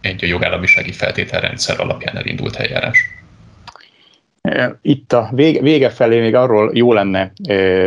egy 0.00 0.24
a 0.24 0.26
jogállamisági 0.26 0.92
feltételrendszer 0.92 1.80
alapján 1.80 2.16
elindult 2.16 2.56
eljárás. 2.56 2.98
E, 4.42 4.78
itt 4.82 5.12
a 5.12 5.28
vége, 5.32 5.60
vége 5.60 5.90
felé 5.90 6.20
még 6.20 6.34
arról 6.34 6.70
jó 6.74 6.92
lenne 6.92 7.32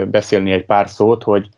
beszélni 0.06 0.52
egy 0.52 0.66
pár 0.66 0.90
szót, 0.90 1.24
hogy, 1.24 1.50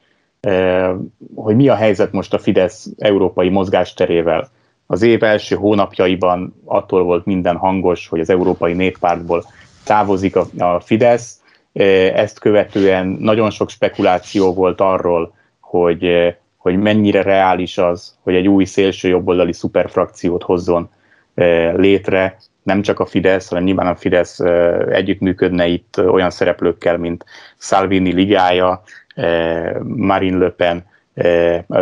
hogy 1.35 1.55
mi 1.55 1.67
a 1.67 1.75
helyzet 1.75 2.11
most 2.11 2.33
a 2.33 2.39
Fidesz 2.39 2.87
európai 2.97 3.49
mozgásterével 3.49 4.49
az 4.91 5.01
év 5.01 5.23
első 5.23 5.55
hónapjaiban 5.55 6.61
attól 6.65 7.03
volt 7.03 7.25
minden 7.25 7.55
hangos, 7.55 8.07
hogy 8.07 8.19
az 8.19 8.29
Európai 8.29 8.73
Néppártból 8.73 9.45
távozik 9.83 10.35
a, 10.35 10.45
a 10.57 10.79
Fidesz. 10.79 11.41
E, 11.73 11.83
ezt 12.15 12.39
követően 12.39 13.07
nagyon 13.07 13.49
sok 13.49 13.69
spekuláció 13.69 14.53
volt 14.53 14.81
arról, 14.81 15.33
hogy, 15.59 16.03
e, 16.03 16.39
hogy 16.57 16.77
mennyire 16.77 17.21
reális 17.21 17.77
az, 17.77 18.17
hogy 18.23 18.35
egy 18.35 18.47
új 18.47 18.65
szélső 18.65 19.07
jobboldali 19.07 19.53
szuperfrakciót 19.53 20.43
hozzon 20.43 20.89
e, 21.35 21.71
létre, 21.71 22.37
nem 22.63 22.81
csak 22.81 22.99
a 22.99 23.05
Fidesz, 23.05 23.49
hanem 23.49 23.63
nyilván 23.63 23.87
a 23.87 23.95
Fidesz 23.95 24.39
együttműködne 24.89 25.67
itt 25.67 26.01
olyan 26.07 26.29
szereplőkkel, 26.29 26.97
mint 26.97 27.25
Salvini 27.57 28.13
ligája, 28.13 28.81
Marine 29.83 30.37
Le 30.37 30.49
Pen 30.49 30.85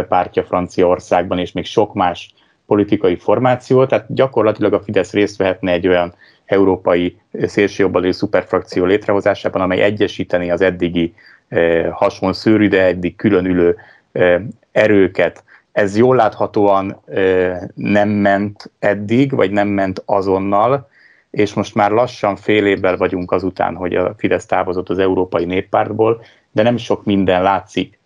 pártja 0.07 0.43
Franciaországban, 0.43 1.39
és 1.39 1.51
még 1.51 1.65
sok 1.65 1.93
más 1.93 2.33
politikai 2.67 3.15
formáció, 3.15 3.85
tehát 3.85 4.13
gyakorlatilag 4.13 4.73
a 4.73 4.81
Fidesz 4.81 5.11
részt 5.11 5.37
vehetne 5.37 5.71
egy 5.71 5.87
olyan 5.87 6.13
európai 6.45 7.17
szélsőjobboldali 7.41 8.13
szuperfrakció 8.13 8.85
létrehozásában, 8.85 9.61
amely 9.61 9.81
egyesíteni 9.81 10.51
az 10.51 10.61
eddigi 10.61 11.13
eh, 11.47 11.89
hasonló 11.91 12.33
szőrű, 12.33 12.67
de 12.67 12.83
eddig 12.83 13.15
különülő 13.15 13.75
eh, 14.11 14.41
erőket. 14.71 15.43
Ez 15.71 15.97
jól 15.97 16.15
láthatóan 16.15 17.01
eh, 17.05 17.59
nem 17.75 18.09
ment 18.09 18.71
eddig, 18.79 19.31
vagy 19.31 19.51
nem 19.51 19.67
ment 19.67 20.01
azonnal, 20.05 20.89
és 21.29 21.53
most 21.53 21.75
már 21.75 21.91
lassan 21.91 22.35
fél 22.35 22.65
évvel 22.65 22.97
vagyunk 22.97 23.31
azután, 23.31 23.75
hogy 23.75 23.95
a 23.95 24.13
Fidesz 24.17 24.45
távozott 24.45 24.89
az 24.89 24.99
Európai 24.99 25.45
Néppártból, 25.45 26.21
de 26.51 26.63
nem 26.63 26.77
sok 26.77 27.05
minden 27.05 27.41
látszik 27.41 27.99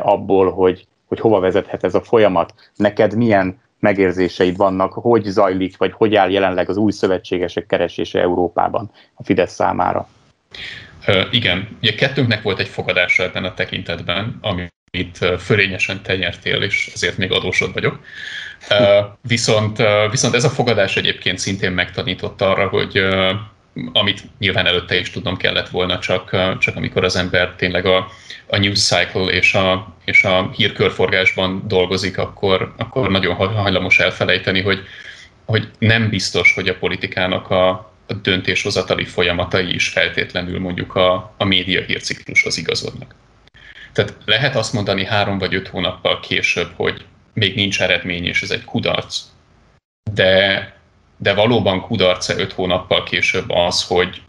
abból, 0.00 0.50
hogy, 0.50 0.86
hogy 1.08 1.20
hova 1.20 1.40
vezethet 1.40 1.84
ez 1.84 1.94
a 1.94 2.00
folyamat. 2.00 2.54
Neked 2.76 3.16
milyen 3.16 3.58
megérzéseid 3.84 4.56
vannak, 4.56 4.92
hogy 4.92 5.24
zajlik, 5.24 5.76
vagy 5.76 5.92
hogy 5.92 6.14
áll 6.14 6.30
jelenleg 6.30 6.68
az 6.68 6.76
új 6.76 6.92
szövetségesek 6.92 7.66
keresése 7.66 8.20
Európában 8.20 8.90
a 9.14 9.24
Fidesz 9.24 9.54
számára? 9.54 10.08
Uh, 11.06 11.24
igen, 11.30 11.68
ugye 11.82 11.94
kettőnknek 11.94 12.42
volt 12.42 12.58
egy 12.58 12.68
fogadása 12.68 13.22
ebben 13.22 13.44
a 13.44 13.54
tekintetben, 13.54 14.38
amit 14.40 15.18
fölényesen 15.38 16.02
te 16.02 16.16
nyertél, 16.16 16.62
és 16.62 16.90
ezért 16.94 17.18
még 17.18 17.32
adósod 17.32 17.72
vagyok. 17.72 18.00
Uh, 18.70 18.78
viszont, 19.20 19.78
uh, 19.78 20.10
viszont 20.10 20.34
ez 20.34 20.44
a 20.44 20.48
fogadás 20.48 20.96
egyébként 20.96 21.38
szintén 21.38 21.72
megtanított 21.72 22.40
arra, 22.40 22.68
hogy 22.68 22.98
uh, 22.98 23.30
amit 23.92 24.22
nyilván 24.38 24.66
előtte 24.66 24.98
is 24.98 25.10
tudnom 25.10 25.36
kellett 25.36 25.68
volna, 25.68 25.98
csak, 25.98 26.36
csak 26.58 26.76
amikor 26.76 27.04
az 27.04 27.16
ember 27.16 27.54
tényleg 27.56 27.86
a, 27.86 28.08
a 28.46 28.56
news 28.56 28.86
cycle 28.86 29.24
és 29.24 29.54
a, 29.54 29.94
és 30.04 30.24
a 30.24 30.50
hírkörforgásban 30.50 31.64
dolgozik, 31.66 32.18
akkor, 32.18 32.74
akkor 32.76 33.10
nagyon 33.10 33.34
hajlamos 33.34 33.98
elfelejteni, 33.98 34.62
hogy, 34.62 34.82
hogy 35.44 35.68
nem 35.78 36.08
biztos, 36.08 36.54
hogy 36.54 36.68
a 36.68 36.78
politikának 36.78 37.50
a, 37.50 37.68
a 38.06 38.14
döntéshozatali 38.22 39.04
folyamatai 39.04 39.74
is 39.74 39.88
feltétlenül 39.88 40.60
mondjuk 40.60 40.94
a, 40.94 41.34
a 41.36 41.44
média 41.44 41.82
hírciklushoz 41.82 42.56
igazodnak. 42.56 43.14
Tehát 43.92 44.16
lehet 44.24 44.56
azt 44.56 44.72
mondani 44.72 45.04
három 45.04 45.38
vagy 45.38 45.54
öt 45.54 45.68
hónappal 45.68 46.20
később, 46.20 46.70
hogy 46.74 47.04
még 47.32 47.54
nincs 47.54 47.82
eredmény, 47.82 48.24
és 48.24 48.42
ez 48.42 48.50
egy 48.50 48.64
kudarc, 48.64 49.20
de 50.12 50.73
de 51.24 51.34
valóban 51.34 51.80
kudarca 51.80 52.38
öt 52.38 52.52
hónappal 52.52 53.02
később 53.02 53.50
az, 53.50 53.84
hogy 53.86 54.22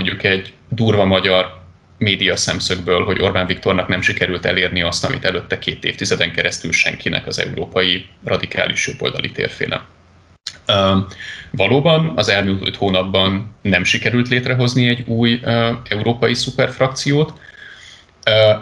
mondjuk 0.00 0.22
egy 0.22 0.52
durva 0.68 1.04
magyar 1.04 1.60
média 1.98 2.36
szemszögből, 2.36 3.04
hogy 3.04 3.22
Orbán 3.22 3.46
Viktornak 3.46 3.88
nem 3.88 4.00
sikerült 4.00 4.44
elérni 4.44 4.82
azt, 4.82 5.04
amit 5.04 5.24
előtte 5.24 5.58
két 5.58 5.84
évtizeden 5.84 6.32
keresztül 6.32 6.72
senkinek 6.72 7.26
az 7.26 7.38
európai 7.38 8.06
radikális 8.24 8.86
jobboldali 8.86 9.30
térféle. 9.30 9.84
Uh, 10.68 10.98
valóban 11.50 12.12
az 12.16 12.28
elmúlt 12.28 12.76
hónapban 12.76 13.56
nem 13.62 13.84
sikerült 13.84 14.28
létrehozni 14.28 14.88
egy 14.88 15.08
új 15.08 15.40
uh, 15.42 15.68
európai 15.88 16.34
szuperfrakciót. 16.34 17.32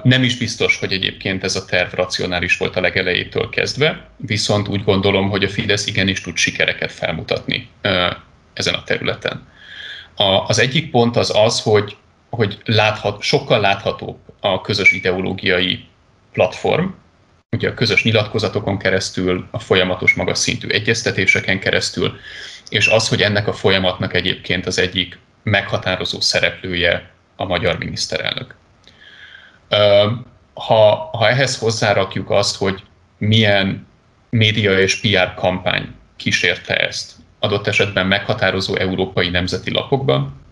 Nem 0.06 0.22
is 0.22 0.36
biztos, 0.36 0.78
hogy 0.78 0.92
egyébként 0.92 1.44
ez 1.44 1.56
a 1.56 1.64
terv 1.64 1.94
racionális 1.94 2.56
volt 2.56 2.76
a 2.76 2.80
legelejétől 2.80 3.48
kezdve, 3.48 4.08
viszont 4.16 4.68
úgy 4.68 4.84
gondolom, 4.84 5.30
hogy 5.30 5.44
a 5.44 5.48
Fidesz 5.48 5.86
igenis 5.86 6.20
tud 6.20 6.36
sikereket 6.36 6.92
felmutatni 6.92 7.68
ezen 8.52 8.74
a 8.74 8.82
területen. 8.84 9.46
Az 10.46 10.58
egyik 10.58 10.90
pont 10.90 11.16
az 11.16 11.32
az, 11.34 11.60
hogy 11.60 11.96
hogy 12.30 12.58
láthat, 12.64 13.22
sokkal 13.22 13.60
láthatóbb 13.60 14.18
a 14.40 14.60
közös 14.60 14.92
ideológiai 14.92 15.84
platform, 16.32 16.86
ugye 17.56 17.68
a 17.68 17.74
közös 17.74 18.04
nyilatkozatokon 18.04 18.78
keresztül, 18.78 19.48
a 19.50 19.58
folyamatos 19.58 20.14
magas 20.14 20.38
szintű 20.38 20.68
egyeztetéseken 20.68 21.60
keresztül, 21.60 22.18
és 22.68 22.86
az, 22.86 23.08
hogy 23.08 23.22
ennek 23.22 23.46
a 23.48 23.52
folyamatnak 23.52 24.14
egyébként 24.14 24.66
az 24.66 24.78
egyik 24.78 25.18
meghatározó 25.42 26.20
szereplője 26.20 27.10
a 27.36 27.44
magyar 27.44 27.78
miniszterelnök. 27.78 28.54
Ha, 30.54 31.10
ha 31.12 31.28
ehhez 31.28 31.58
hozzárakjuk 31.58 32.30
azt, 32.30 32.56
hogy 32.56 32.82
milyen 33.18 33.86
média 34.30 34.78
és 34.78 35.00
PR 35.00 35.34
kampány 35.34 35.94
kísérte 36.16 36.76
ezt, 36.76 37.12
adott 37.38 37.66
esetben 37.66 38.06
meghatározó 38.06 38.76
európai 38.76 39.28
nemzeti 39.28 39.70
lapokban, 39.70 40.44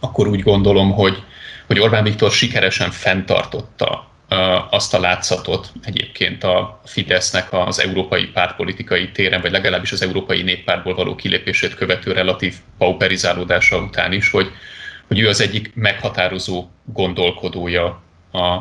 akkor 0.00 0.26
úgy 0.26 0.42
gondolom, 0.42 0.92
hogy, 0.92 1.22
hogy 1.66 1.80
Orbán 1.80 2.04
Viktor 2.04 2.30
sikeresen 2.30 2.90
fenntartotta 2.90 4.10
azt 4.70 4.94
a 4.94 5.00
látszatot 5.00 5.72
egyébként 5.84 6.44
a 6.44 6.80
Fidesznek 6.84 7.52
az 7.52 7.80
európai 7.80 8.24
pártpolitikai 8.26 9.10
téren, 9.10 9.40
vagy 9.40 9.50
legalábbis 9.50 9.92
az 9.92 10.02
európai 10.02 10.42
néppártból 10.42 10.94
való 10.94 11.14
kilépését 11.14 11.74
követő 11.74 12.12
relatív 12.12 12.54
pauperizálódása 12.78 13.78
után 13.78 14.12
is, 14.12 14.30
hogy, 14.30 14.50
hogy 15.06 15.18
ő 15.18 15.28
az 15.28 15.40
egyik 15.40 15.74
meghatározó 15.74 16.68
gondolkodója 16.84 18.01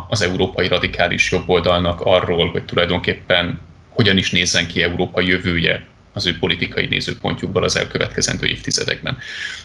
az 0.08 0.22
európai 0.22 0.68
radikális 0.68 1.32
jobboldalnak 1.32 2.02
arról, 2.02 2.52
hogy 2.52 2.66
tulajdonképpen 2.66 3.60
hogyan 3.90 4.18
is 4.18 4.32
nézzen 4.32 4.68
ki 4.68 4.84
Európa 4.84 5.22
jövője 5.22 5.86
az 6.14 6.26
ő 6.26 6.38
politikai 6.40 6.86
nézőpontjukból 6.86 7.64
az 7.64 7.78
elkövetkezendő 7.78 8.48
évtizedekben. 8.48 9.18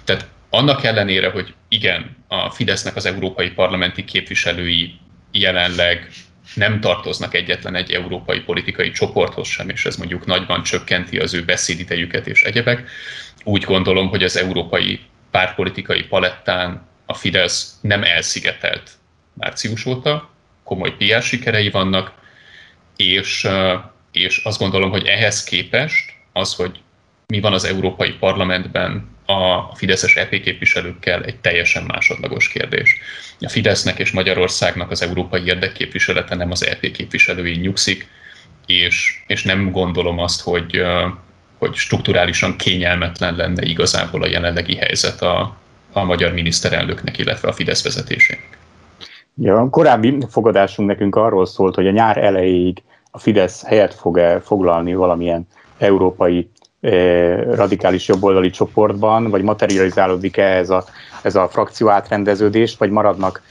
Tehát 0.04 0.28
annak 0.50 0.84
ellenére, 0.84 1.30
hogy 1.30 1.54
igen, 1.68 2.16
a 2.28 2.50
Fidesznek 2.50 2.96
az 2.96 3.06
európai 3.06 3.50
parlamenti 3.50 4.04
képviselői 4.04 4.94
jelenleg 5.32 6.08
nem 6.54 6.80
tartoznak 6.80 7.34
egyetlen 7.34 7.74
egy 7.74 7.92
európai 7.92 8.40
politikai 8.40 8.90
csoporthoz 8.90 9.48
sem, 9.48 9.68
és 9.68 9.86
ez 9.86 9.96
mondjuk 9.96 10.26
nagyban 10.26 10.62
csökkenti 10.62 11.18
az 11.18 11.34
ő 11.34 11.44
beszédidejüket 11.44 12.26
és 12.26 12.42
egyebek. 12.42 12.88
Úgy 13.44 13.62
gondolom, 13.62 14.08
hogy 14.08 14.22
az 14.22 14.36
európai 14.36 15.00
pártpolitikai 15.30 16.02
palettán 16.02 16.86
a 17.06 17.14
Fidesz 17.14 17.78
nem 17.80 18.02
elszigetelt 18.02 18.90
március 19.36 19.86
óta, 19.86 20.30
komoly 20.64 20.96
PR 20.96 21.22
sikerei 21.22 21.70
vannak, 21.70 22.12
és, 22.96 23.48
és 24.12 24.36
azt 24.44 24.58
gondolom, 24.58 24.90
hogy 24.90 25.06
ehhez 25.06 25.44
képest 25.44 26.12
az, 26.32 26.54
hogy 26.54 26.80
mi 27.26 27.40
van 27.40 27.52
az 27.52 27.64
Európai 27.64 28.12
Parlamentben 28.12 29.14
a 29.26 29.74
Fideszes 29.74 30.16
EP 30.16 30.40
képviselőkkel 30.40 31.22
egy 31.22 31.36
teljesen 31.36 31.82
másodlagos 31.82 32.48
kérdés. 32.48 32.98
A 33.40 33.48
Fidesznek 33.48 33.98
és 33.98 34.10
Magyarországnak 34.10 34.90
az 34.90 35.02
európai 35.02 35.44
érdekképviselete 35.44 36.34
nem 36.34 36.50
az 36.50 36.66
EP 36.66 36.90
képviselői 36.90 37.56
nyugszik, 37.56 38.08
és, 38.66 39.22
és 39.26 39.42
nem 39.42 39.70
gondolom 39.70 40.18
azt, 40.18 40.40
hogy, 40.40 40.82
hogy 41.58 41.74
strukturálisan 41.74 42.56
kényelmetlen 42.56 43.36
lenne 43.36 43.62
igazából 43.62 44.22
a 44.22 44.28
jelenlegi 44.28 44.76
helyzet 44.76 45.22
a, 45.22 45.56
a 45.92 46.04
magyar 46.04 46.32
miniszterelnöknek, 46.32 47.18
illetve 47.18 47.48
a 47.48 47.52
Fidesz 47.52 47.82
vezetésének. 47.82 48.55
Ja, 49.40 49.60
a 49.60 49.70
korábbi 49.70 50.18
fogadásunk 50.28 50.88
nekünk 50.88 51.16
arról 51.16 51.46
szólt, 51.46 51.74
hogy 51.74 51.86
a 51.86 51.90
nyár 51.90 52.16
elejéig 52.16 52.82
a 53.10 53.18
Fidesz 53.18 53.64
helyet 53.64 53.94
fog-e 53.94 54.40
foglalni 54.40 54.94
valamilyen 54.94 55.46
európai 55.78 56.50
radikális 57.50 58.08
jobboldali 58.08 58.50
csoportban, 58.50 59.30
vagy 59.30 59.42
materializálódik-e 59.42 60.56
ez 60.56 60.70
a, 60.70 60.84
ez 61.22 61.36
a 61.36 61.48
frakció 61.48 61.88
átrendeződés, 61.88 62.76
vagy 62.76 62.90
maradnak 62.90 63.42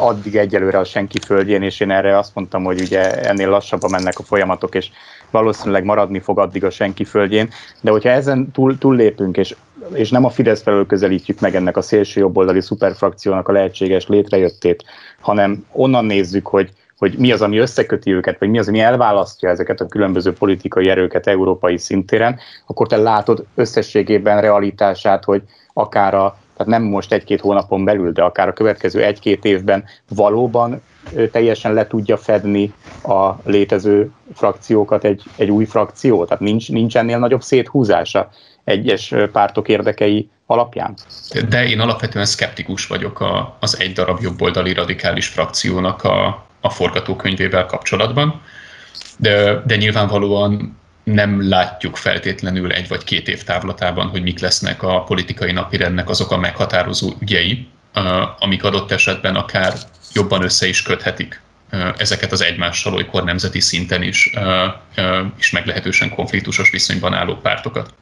addig 0.00 0.36
egyelőre 0.36 0.78
a 0.78 0.84
senki 0.84 1.18
földjén, 1.26 1.62
és 1.62 1.80
én 1.80 1.90
erre 1.90 2.18
azt 2.18 2.34
mondtam, 2.34 2.64
hogy 2.64 2.80
ugye 2.80 3.20
ennél 3.20 3.48
lassabban 3.48 3.90
mennek 3.90 4.18
a 4.18 4.22
folyamatok, 4.22 4.74
és 4.74 4.90
valószínűleg 5.30 5.84
maradni 5.84 6.20
fog 6.20 6.38
addig 6.38 6.64
a 6.64 6.70
senki 6.70 7.04
földjén, 7.04 7.48
de 7.80 7.90
hogyha 7.90 8.08
ezen 8.08 8.50
túl, 8.52 8.78
túllépünk, 8.78 9.36
és, 9.36 9.54
és 9.92 10.10
nem 10.10 10.24
a 10.24 10.30
Fidesz 10.30 10.62
felől 10.62 10.86
közelítjük 10.86 11.40
meg 11.40 11.54
ennek 11.54 11.76
a 11.76 11.82
szélső 11.82 12.20
jobboldali 12.20 12.60
szuperfrakciónak 12.60 13.48
a 13.48 13.52
lehetséges 13.52 14.06
létrejöttét, 14.06 14.84
hanem 15.20 15.66
onnan 15.72 16.04
nézzük, 16.04 16.46
hogy 16.46 16.72
hogy 16.98 17.14
mi 17.18 17.32
az, 17.32 17.42
ami 17.42 17.58
összeköti 17.58 18.12
őket, 18.12 18.38
vagy 18.38 18.48
mi 18.48 18.58
az, 18.58 18.68
ami 18.68 18.80
elválasztja 18.80 19.48
ezeket 19.48 19.80
a 19.80 19.86
különböző 19.86 20.32
politikai 20.32 20.88
erőket 20.88 21.26
európai 21.26 21.78
szintéren, 21.78 22.38
akkor 22.66 22.86
te 22.86 22.96
látod 22.96 23.44
összességében 23.54 24.40
realitását, 24.40 25.24
hogy 25.24 25.42
akár 25.72 26.14
a, 26.14 26.38
tehát 26.58 26.80
nem 26.80 26.82
most 26.82 27.12
egy-két 27.12 27.40
hónapon 27.40 27.84
belül, 27.84 28.12
de 28.12 28.22
akár 28.22 28.48
a 28.48 28.52
következő 28.52 29.02
egy-két 29.02 29.44
évben 29.44 29.84
valóban 30.08 30.82
teljesen 31.32 31.72
le 31.72 31.86
tudja 31.86 32.16
fedni 32.16 32.72
a 33.02 33.32
létező 33.44 34.10
frakciókat 34.34 35.04
egy, 35.04 35.22
egy 35.36 35.50
új 35.50 35.64
frakció? 35.64 36.24
Tehát 36.24 36.40
nincs, 36.40 36.68
nincs 36.68 36.96
ennél 36.96 37.18
nagyobb 37.18 37.42
széthúzása 37.42 38.30
egyes 38.64 39.14
pártok 39.32 39.68
érdekei 39.68 40.28
alapján? 40.46 40.94
De 41.48 41.66
én 41.66 41.80
alapvetően 41.80 42.24
szkeptikus 42.24 42.86
vagyok 42.86 43.20
a, 43.20 43.56
az 43.60 43.80
egy 43.80 43.92
darab 43.92 44.18
jobboldali 44.20 44.72
radikális 44.72 45.26
frakciónak 45.26 46.04
a, 46.04 46.46
a 46.60 46.70
forgatókönyvével 46.70 47.66
kapcsolatban, 47.66 48.40
de, 49.16 49.62
de 49.66 49.76
nyilvánvalóan 49.76 50.76
nem 51.12 51.48
látjuk 51.48 51.96
feltétlenül 51.96 52.72
egy 52.72 52.88
vagy 52.88 53.04
két 53.04 53.28
év 53.28 53.42
távlatában, 53.42 54.08
hogy 54.08 54.22
mik 54.22 54.40
lesznek 54.40 54.82
a 54.82 55.02
politikai 55.02 55.52
napirendnek 55.52 56.08
azok 56.08 56.30
a 56.30 56.36
meghatározó 56.36 57.12
ügyei, 57.20 57.68
amik 58.38 58.64
adott 58.64 58.90
esetben 58.90 59.34
akár 59.34 59.72
jobban 60.12 60.42
össze 60.42 60.68
is 60.68 60.82
köthetik 60.82 61.40
ezeket 61.96 62.32
az 62.32 62.42
egymással 62.42 62.94
olykor 62.94 63.24
nemzeti 63.24 63.60
szinten 63.60 64.02
is, 64.02 64.32
is 65.38 65.50
meglehetősen 65.50 66.10
konfliktusos 66.10 66.70
viszonyban 66.70 67.14
álló 67.14 67.34
pártokat. 67.34 67.94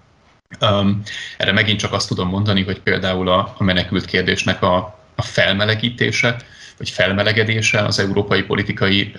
Erre 1.36 1.52
megint 1.52 1.78
csak 1.78 1.92
azt 1.92 2.08
tudom 2.08 2.28
mondani, 2.28 2.62
hogy 2.62 2.80
például 2.80 3.28
a, 3.28 3.54
a 3.58 3.64
menekült 3.64 4.04
kérdésnek 4.04 4.62
a, 4.62 4.98
a 5.14 5.22
felmelegítése, 5.22 6.36
vagy 6.78 6.90
felmelegedése 6.90 7.80
az 7.80 7.98
európai 7.98 8.42
politikai 8.42 9.12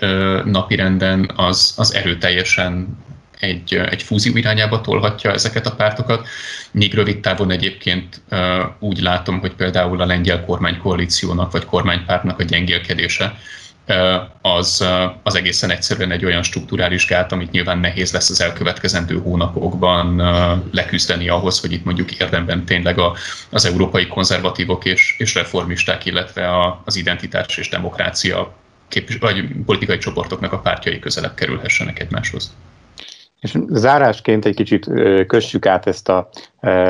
napirenden 0.44 1.30
az, 1.36 1.74
az 1.76 1.94
erőteljesen 1.94 2.98
egy, 3.40 3.74
egy 3.74 4.02
fúzió 4.02 4.36
irányába 4.36 4.80
tolhatja 4.80 5.32
ezeket 5.32 5.66
a 5.66 5.74
pártokat. 5.74 6.28
Míg 6.70 6.94
rövid 6.94 7.20
távon 7.20 7.50
egyébként 7.50 8.20
úgy 8.78 9.00
látom, 9.00 9.40
hogy 9.40 9.52
például 9.54 10.00
a 10.00 10.06
lengyel 10.06 10.44
kormánykoalíciónak 10.44 11.52
vagy 11.52 11.64
kormánypártnak 11.64 12.38
a 12.38 12.42
gyengélkedése 12.42 13.38
az, 14.40 14.84
az 15.22 15.34
egészen 15.34 15.70
egyszerűen 15.70 16.10
egy 16.10 16.24
olyan 16.24 16.42
strukturális 16.42 17.06
gát, 17.06 17.32
amit 17.32 17.50
nyilván 17.50 17.78
nehéz 17.78 18.12
lesz 18.12 18.30
az 18.30 18.40
elkövetkezendő 18.40 19.18
hónapokban 19.18 20.16
leküzdeni 20.72 21.28
ahhoz, 21.28 21.60
hogy 21.60 21.72
itt 21.72 21.84
mondjuk 21.84 22.12
érdemben 22.12 22.64
tényleg 22.64 22.98
a, 22.98 23.16
az 23.50 23.64
európai 23.64 24.06
konzervatívok 24.06 24.84
és, 24.84 25.14
és 25.18 25.34
reformisták, 25.34 26.04
illetve 26.04 26.48
a, 26.48 26.82
az 26.84 26.96
identitás 26.96 27.56
és 27.56 27.68
demokrácia 27.68 28.54
képvis, 28.88 29.16
vagy 29.16 29.44
politikai 29.66 29.98
csoportoknak 29.98 30.52
a 30.52 30.58
pártjai 30.58 30.98
közelebb 30.98 31.34
kerülhessenek 31.34 32.00
egymáshoz. 32.00 32.52
És 33.40 33.58
zárásként 33.68 34.44
egy 34.44 34.54
kicsit 34.54 34.90
kössük 35.26 35.66
át 35.66 35.86
ezt 35.86 36.08
a 36.08 36.28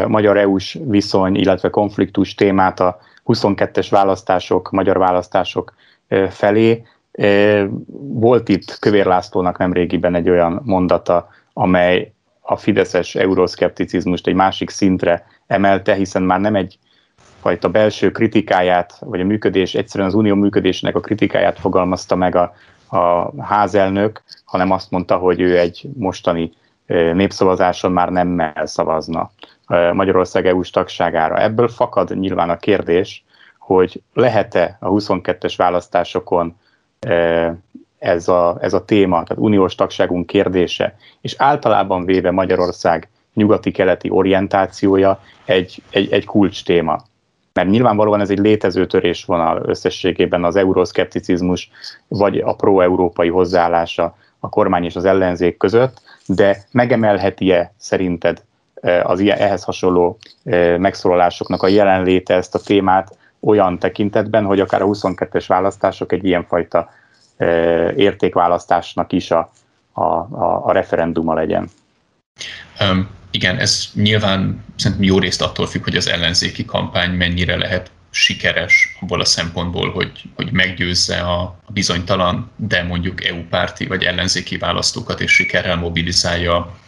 magyar 0.06 0.36
EU-s 0.36 0.78
viszony, 0.84 1.36
illetve 1.36 1.70
konfliktus 1.70 2.34
témát 2.34 2.80
a 2.80 2.98
22-es 3.26 3.86
választások, 3.90 4.70
magyar 4.70 4.98
választások 4.98 5.74
felé. 6.28 6.82
Volt 8.12 8.48
itt 8.48 8.78
Kövér 8.78 9.06
Lászlónak 9.06 9.58
nemrégiben 9.58 10.14
egy 10.14 10.28
olyan 10.28 10.60
mondata, 10.64 11.28
amely 11.52 12.12
a 12.40 12.56
fideszes 12.56 13.14
euroszkepticizmust 13.14 14.26
egy 14.26 14.34
másik 14.34 14.70
szintre 14.70 15.26
emelte, 15.46 15.94
hiszen 15.94 16.22
már 16.22 16.40
nem 16.40 16.54
egy 16.54 16.78
fajta 17.40 17.68
belső 17.68 18.10
kritikáját, 18.10 18.98
vagy 19.00 19.20
a 19.20 19.24
működés, 19.24 19.74
egyszerűen 19.74 20.08
az 20.08 20.14
unió 20.14 20.34
működésének 20.34 20.96
a 20.96 21.00
kritikáját 21.00 21.58
fogalmazta 21.58 22.16
meg 22.16 22.34
a, 22.34 22.52
a 22.88 23.32
házelnök, 23.42 24.22
hanem 24.48 24.70
azt 24.70 24.90
mondta, 24.90 25.16
hogy 25.16 25.40
ő 25.40 25.58
egy 25.58 25.88
mostani 25.96 26.52
népszavazáson 27.12 27.92
már 27.92 28.08
nemmel 28.08 28.66
szavazna 28.66 29.30
Magyarország 29.92 30.46
EU-s 30.46 30.70
tagságára. 30.70 31.42
Ebből 31.42 31.68
fakad 31.68 32.18
nyilván 32.18 32.50
a 32.50 32.56
kérdés, 32.56 33.24
hogy 33.58 34.02
lehet-e 34.14 34.76
a 34.80 34.88
22-es 34.88 35.54
választásokon 35.56 36.56
ez 37.98 38.28
a, 38.28 38.58
ez 38.60 38.74
a 38.74 38.84
téma, 38.84 39.22
tehát 39.22 39.42
uniós 39.42 39.74
tagságunk 39.74 40.26
kérdése, 40.26 40.96
és 41.20 41.34
általában 41.38 42.04
véve 42.04 42.30
Magyarország 42.30 43.08
nyugati-keleti 43.34 44.10
orientációja 44.10 45.20
egy, 45.44 45.82
egy, 45.90 46.12
egy 46.12 46.24
kulcs 46.24 46.64
téma. 46.64 47.02
Mert 47.52 47.68
nyilvánvalóan 47.68 48.20
ez 48.20 48.30
egy 48.30 48.38
létező 48.38 48.86
törésvonal 48.86 49.62
összességében 49.66 50.44
az 50.44 50.56
euroszkepticizmus, 50.56 51.70
vagy 52.08 52.38
a 52.38 52.54
pro-európai 52.54 53.28
hozzáállása 53.28 54.16
a 54.40 54.48
kormány 54.48 54.84
és 54.84 54.96
az 54.96 55.04
ellenzék 55.04 55.56
között, 55.56 56.02
de 56.26 56.64
megemelheti-e 56.70 57.72
szerinted 57.76 58.42
az 59.02 59.20
ilyen, 59.20 59.38
ehhez 59.38 59.62
hasonló 59.62 60.18
megszólalásoknak 60.78 61.62
a 61.62 61.68
jelenléte 61.68 62.34
ezt 62.34 62.54
a 62.54 62.58
témát 62.58 63.16
olyan 63.40 63.78
tekintetben, 63.78 64.44
hogy 64.44 64.60
akár 64.60 64.82
a 64.82 64.86
22-es 64.86 65.44
választások 65.46 66.12
egy 66.12 66.24
ilyenfajta 66.24 66.90
értékválasztásnak 67.96 69.12
is 69.12 69.30
a, 69.30 69.50
a, 69.92 70.02
a, 70.02 70.62
a 70.64 70.72
referenduma 70.72 71.34
legyen. 71.34 71.68
Um, 72.80 73.08
igen, 73.30 73.56
ez 73.56 73.84
nyilván 73.94 74.64
szerintem 74.76 75.06
jó 75.06 75.18
részt 75.18 75.42
attól 75.42 75.66
függ, 75.66 75.84
hogy 75.84 75.96
az 75.96 76.08
ellenzéki 76.08 76.64
kampány 76.64 77.10
mennyire 77.10 77.56
lehet 77.56 77.90
sikeres 78.18 78.96
abból 79.00 79.20
a 79.20 79.24
szempontból, 79.24 79.90
hogy, 79.90 80.22
hogy 80.34 80.52
meggyőzze 80.52 81.20
a, 81.20 81.58
bizonytalan, 81.68 82.50
de 82.56 82.82
mondjuk 82.82 83.24
EU-párti 83.24 83.86
vagy 83.86 84.04
ellenzéki 84.04 84.56
választókat, 84.56 85.20
és 85.20 85.32
sikerrel 85.32 85.76
mobilizálja 85.76 86.78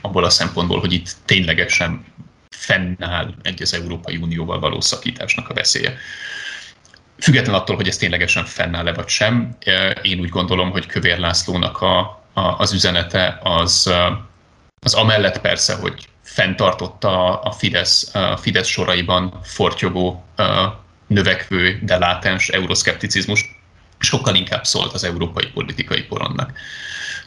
abból 0.00 0.24
a 0.24 0.30
szempontból, 0.30 0.80
hogy 0.80 0.92
itt 0.92 1.16
ténylegesen 1.24 2.04
fennáll 2.48 3.34
egy 3.42 3.62
az 3.62 3.74
Európai 3.74 4.16
Unióval 4.16 4.60
való 4.60 4.80
szakításnak 4.80 5.48
a 5.48 5.54
veszélye. 5.54 5.96
Független 7.18 7.54
attól, 7.54 7.76
hogy 7.76 7.88
ez 7.88 7.96
ténylegesen 7.96 8.44
fennáll-e 8.44 8.92
vagy 8.92 9.08
sem, 9.08 9.56
én 10.02 10.20
úgy 10.20 10.28
gondolom, 10.28 10.70
hogy 10.70 10.86
Kövér 10.86 11.18
Lászlónak 11.18 11.80
a, 11.80 11.98
a, 12.32 12.40
az 12.40 12.72
üzenete 12.72 13.38
az, 13.42 13.92
az 14.80 14.94
amellett 14.94 15.40
persze, 15.40 15.74
hogy 15.74 16.08
fenntartotta 16.32 17.40
a 17.40 17.52
Fidesz, 17.52 18.14
a 18.14 18.36
Fidesz 18.36 18.66
soraiban 18.66 19.40
fortyogó, 19.42 20.24
növekvő, 21.06 21.78
de 21.82 21.98
látens 21.98 22.48
euroszkepticizmus, 22.48 23.58
sokkal 23.98 24.34
inkább 24.34 24.64
szólt 24.64 24.92
az 24.92 25.04
európai 25.04 25.46
politikai 25.46 26.02
porondnak. 26.02 26.52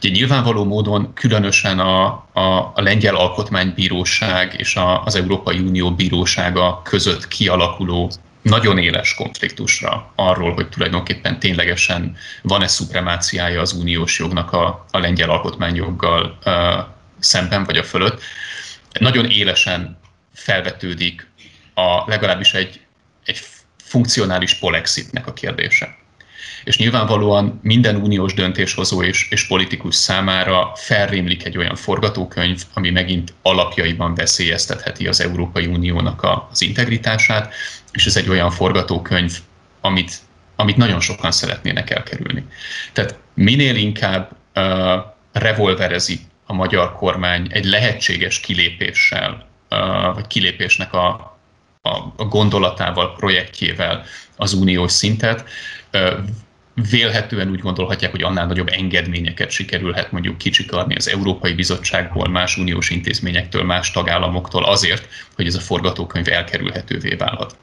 Ugye 0.02 0.12
nyilvánvaló 0.12 0.64
módon 0.64 1.12
különösen 1.14 1.78
a, 1.78 2.04
a, 2.32 2.72
a 2.74 2.80
Lengyel 2.82 3.16
Alkotmánybíróság 3.16 4.54
és 4.58 4.76
a, 4.76 5.02
az 5.02 5.14
Európai 5.14 5.58
Unió 5.58 5.94
Bírósága 5.94 6.82
között 6.82 7.28
kialakuló 7.28 8.10
nagyon 8.42 8.78
éles 8.78 9.14
konfliktusra 9.14 10.12
arról, 10.14 10.54
hogy 10.54 10.68
tulajdonképpen 10.68 11.38
ténylegesen 11.38 12.16
van-e 12.42 12.66
szupremáciája 12.66 13.60
az 13.60 13.72
uniós 13.72 14.18
jognak 14.18 14.52
a, 14.52 14.86
a 14.90 14.98
lengyel 14.98 15.30
alkotmányjoggal 15.30 16.38
uh, 16.46 16.52
szemben 17.18 17.64
vagy 17.64 17.76
a 17.76 17.82
fölött. 17.82 18.22
Nagyon 18.98 19.30
élesen 19.30 19.98
felvetődik 20.32 21.30
a 21.74 22.02
legalábbis 22.06 22.54
egy, 22.54 22.80
egy 23.24 23.40
funkcionális 23.76 24.54
polexitnek 24.54 25.26
a 25.26 25.32
kérdése 25.32 25.96
és 26.64 26.78
nyilvánvalóan 26.78 27.60
minden 27.62 27.96
uniós 27.96 28.34
döntéshozó 28.34 29.02
és, 29.02 29.26
és 29.30 29.46
politikus 29.46 29.94
számára 29.94 30.72
felrémlik 30.74 31.44
egy 31.44 31.56
olyan 31.56 31.74
forgatókönyv, 31.74 32.62
ami 32.74 32.90
megint 32.90 33.34
alapjaiban 33.42 34.14
veszélyeztetheti 34.14 35.06
az 35.06 35.20
Európai 35.20 35.66
Uniónak 35.66 36.22
a, 36.22 36.48
az 36.50 36.62
integritását, 36.62 37.54
és 37.92 38.06
ez 38.06 38.16
egy 38.16 38.28
olyan 38.28 38.50
forgatókönyv, 38.50 39.38
amit, 39.80 40.12
amit 40.56 40.76
nagyon 40.76 41.00
sokan 41.00 41.32
szeretnének 41.32 41.90
elkerülni. 41.90 42.46
Tehát 42.92 43.18
minél 43.34 43.76
inkább 43.76 44.30
uh, 44.54 44.62
revolverezi 45.32 46.20
a 46.46 46.52
magyar 46.52 46.92
kormány 46.92 47.46
egy 47.50 47.64
lehetséges 47.64 48.40
kilépéssel, 48.40 49.48
uh, 49.70 50.14
vagy 50.14 50.26
kilépésnek 50.26 50.92
a, 50.92 51.38
a, 51.82 51.90
a 52.16 52.24
gondolatával, 52.24 53.14
projektjével 53.14 54.04
az 54.36 54.52
uniós 54.52 54.92
szintet, 54.92 55.48
vélhetően 56.90 57.50
úgy 57.50 57.60
gondolhatják, 57.60 58.10
hogy 58.10 58.22
annál 58.22 58.46
nagyobb 58.46 58.68
engedményeket 58.68 59.50
sikerülhet 59.50 60.12
mondjuk 60.12 60.38
kicsikarni 60.38 60.94
az 60.94 61.08
Európai 61.08 61.52
Bizottságból, 61.52 62.28
más 62.28 62.56
uniós 62.56 62.90
intézményektől, 62.90 63.62
más 63.62 63.90
tagállamoktól 63.90 64.64
azért, 64.64 65.08
hogy 65.36 65.46
ez 65.46 65.54
a 65.54 65.60
forgatókönyv 65.60 66.28
elkerülhetővé 66.28 67.14
válhat. 67.14 67.56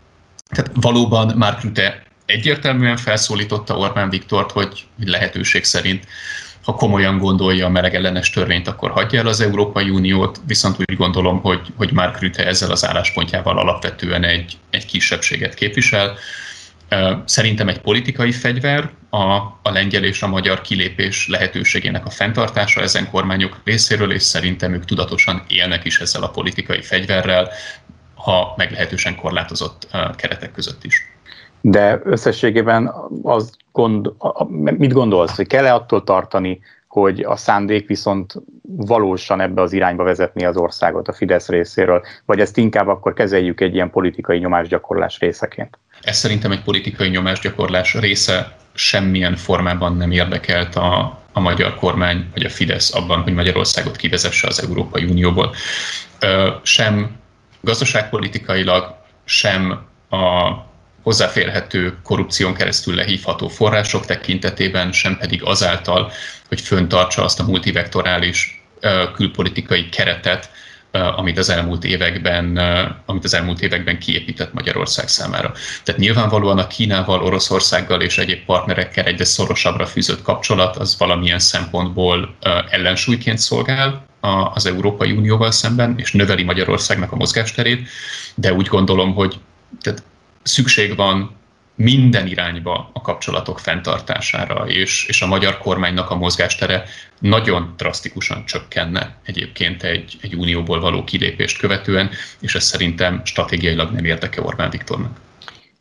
Tehát 0.49 0.71
valóban 0.73 1.37
Mark 1.37 1.61
Rutte 1.61 2.03
egyértelműen 2.25 2.97
felszólította 2.97 3.77
Orbán 3.77 4.09
Viktort, 4.09 4.51
hogy 4.51 4.85
lehetőség 5.05 5.63
szerint 5.63 6.07
ha 6.63 6.73
komolyan 6.73 7.17
gondolja 7.17 7.65
a 7.65 7.69
melegellenes 7.69 8.29
törvényt, 8.29 8.67
akkor 8.67 8.91
hagyja 8.91 9.19
el 9.19 9.27
az 9.27 9.41
Európai 9.41 9.89
Uniót, 9.89 10.41
viszont 10.47 10.75
úgy 10.79 10.97
gondolom, 10.97 11.41
hogy, 11.41 11.73
hogy 11.77 11.91
Mark 11.91 12.19
Rutte 12.19 12.45
ezzel 12.45 12.71
az 12.71 12.85
álláspontjával 12.85 13.57
alapvetően 13.57 14.23
egy, 14.23 14.57
egy 14.69 14.85
kisebbséget 14.85 15.53
képvisel, 15.53 16.17
Szerintem 17.25 17.67
egy 17.67 17.79
politikai 17.79 18.31
fegyver 18.31 18.91
a, 19.09 19.25
a 19.41 19.69
lengyel 19.71 20.03
és 20.03 20.21
a 20.21 20.27
magyar 20.27 20.61
kilépés 20.61 21.27
lehetőségének 21.27 22.05
a 22.05 22.09
fenntartása 22.09 22.81
ezen 22.81 23.09
kormányok 23.09 23.61
részéről, 23.63 24.11
és 24.11 24.21
szerintem 24.21 24.73
ők 24.73 24.85
tudatosan 24.85 25.43
élnek 25.47 25.85
is 25.85 25.99
ezzel 25.99 26.23
a 26.23 26.29
politikai 26.29 26.81
fegyverrel, 26.81 27.49
ha 28.15 28.53
meglehetősen 28.57 29.15
korlátozott 29.15 29.87
keretek 30.15 30.51
között 30.51 30.83
is. 30.83 31.11
De 31.61 32.01
összességében 32.03 32.93
az 33.23 33.51
gond, 33.71 34.11
mit 34.63 34.93
gondolsz, 34.93 35.35
hogy 35.35 35.47
kell-e 35.47 35.73
attól 35.73 36.03
tartani, 36.03 36.59
hogy 36.87 37.19
a 37.19 37.35
szándék 37.35 37.87
viszont 37.87 38.33
valósan 38.61 39.41
ebbe 39.41 39.61
az 39.61 39.73
irányba 39.73 40.03
vezetni 40.03 40.45
az 40.45 40.57
országot 40.57 41.07
a 41.07 41.13
Fidesz 41.13 41.47
részéről, 41.47 42.03
vagy 42.25 42.39
ezt 42.39 42.57
inkább 42.57 42.87
akkor 42.87 43.13
kezeljük 43.13 43.61
egy 43.61 43.73
ilyen 43.73 43.89
politikai 43.89 44.37
nyomásgyakorlás 44.37 45.19
részeként? 45.19 45.77
Ez 46.01 46.17
szerintem 46.17 46.51
egy 46.51 46.63
politikai 46.63 47.09
nyomásgyakorlás 47.09 47.93
része 47.93 48.55
semmilyen 48.73 49.35
formában 49.35 49.97
nem 49.97 50.11
érdekelt 50.11 50.75
a, 50.75 51.19
a 51.33 51.39
magyar 51.39 51.75
kormány 51.75 52.29
vagy 52.33 52.45
a 52.45 52.49
Fidesz 52.49 52.95
abban, 52.95 53.21
hogy 53.21 53.33
Magyarországot 53.33 53.95
kivezesse 53.95 54.47
az 54.47 54.63
Európai 54.63 55.03
Unióból. 55.03 55.53
Sem 56.61 57.19
gazdaságpolitikailag, 57.61 58.95
sem 59.25 59.81
a 60.09 60.51
hozzáférhető 61.03 61.97
korrupción 62.03 62.53
keresztül 62.53 62.95
lehívható 62.95 63.47
források 63.47 64.05
tekintetében, 64.05 64.91
sem 64.91 65.17
pedig 65.17 65.43
azáltal, 65.43 66.11
hogy 66.47 66.61
föntartsa 66.61 67.23
azt 67.23 67.39
a 67.39 67.43
multivektorális 67.43 68.63
külpolitikai 69.15 69.89
keretet, 69.89 70.51
amit 70.91 71.37
az 71.37 71.49
elmúlt 71.49 71.83
években, 71.83 72.57
amit 73.05 73.23
az 73.23 73.33
elmúlt 73.33 73.61
években 73.61 73.99
kiépített 73.99 74.53
Magyarország 74.53 75.07
számára. 75.07 75.53
Tehát 75.83 76.01
nyilvánvalóan 76.01 76.57
a 76.57 76.67
Kínával, 76.67 77.23
Oroszországgal 77.23 78.01
és 78.01 78.17
egyéb 78.17 78.45
partnerekkel 78.45 79.05
egyre 79.05 79.25
szorosabbra 79.25 79.85
fűzött 79.85 80.21
kapcsolat 80.21 80.77
az 80.77 80.97
valamilyen 80.97 81.39
szempontból 81.39 82.35
ellensúlyként 82.69 83.37
szolgál 83.37 84.05
az 84.53 84.65
Európai 84.65 85.11
Unióval 85.11 85.51
szemben, 85.51 85.93
és 85.97 86.11
növeli 86.11 86.43
Magyarországnak 86.43 87.11
a 87.11 87.15
mozgásterét, 87.15 87.89
de 88.35 88.53
úgy 88.53 88.67
gondolom, 88.67 89.13
hogy 89.13 89.39
tehát 89.81 90.03
szükség 90.43 90.95
van 90.95 91.39
minden 91.75 92.27
irányba 92.27 92.89
a 92.93 93.01
kapcsolatok 93.01 93.59
fenntartására, 93.59 94.67
és, 94.67 95.05
és 95.07 95.21
a 95.21 95.27
magyar 95.27 95.57
kormánynak 95.57 96.09
a 96.09 96.15
mozgástere 96.15 96.83
nagyon 97.19 97.73
drasztikusan 97.77 98.45
csökkenne 98.45 99.15
egyébként 99.25 99.83
egy, 99.83 100.17
egy 100.21 100.35
unióból 100.35 100.79
való 100.79 101.03
kilépést 101.03 101.57
követően, 101.57 102.09
és 102.39 102.55
ez 102.55 102.63
szerintem 102.63 103.21
stratégiailag 103.25 103.91
nem 103.91 104.05
érdeke 104.05 104.41
Orbán 104.41 104.69
Viktornak. 104.69 105.19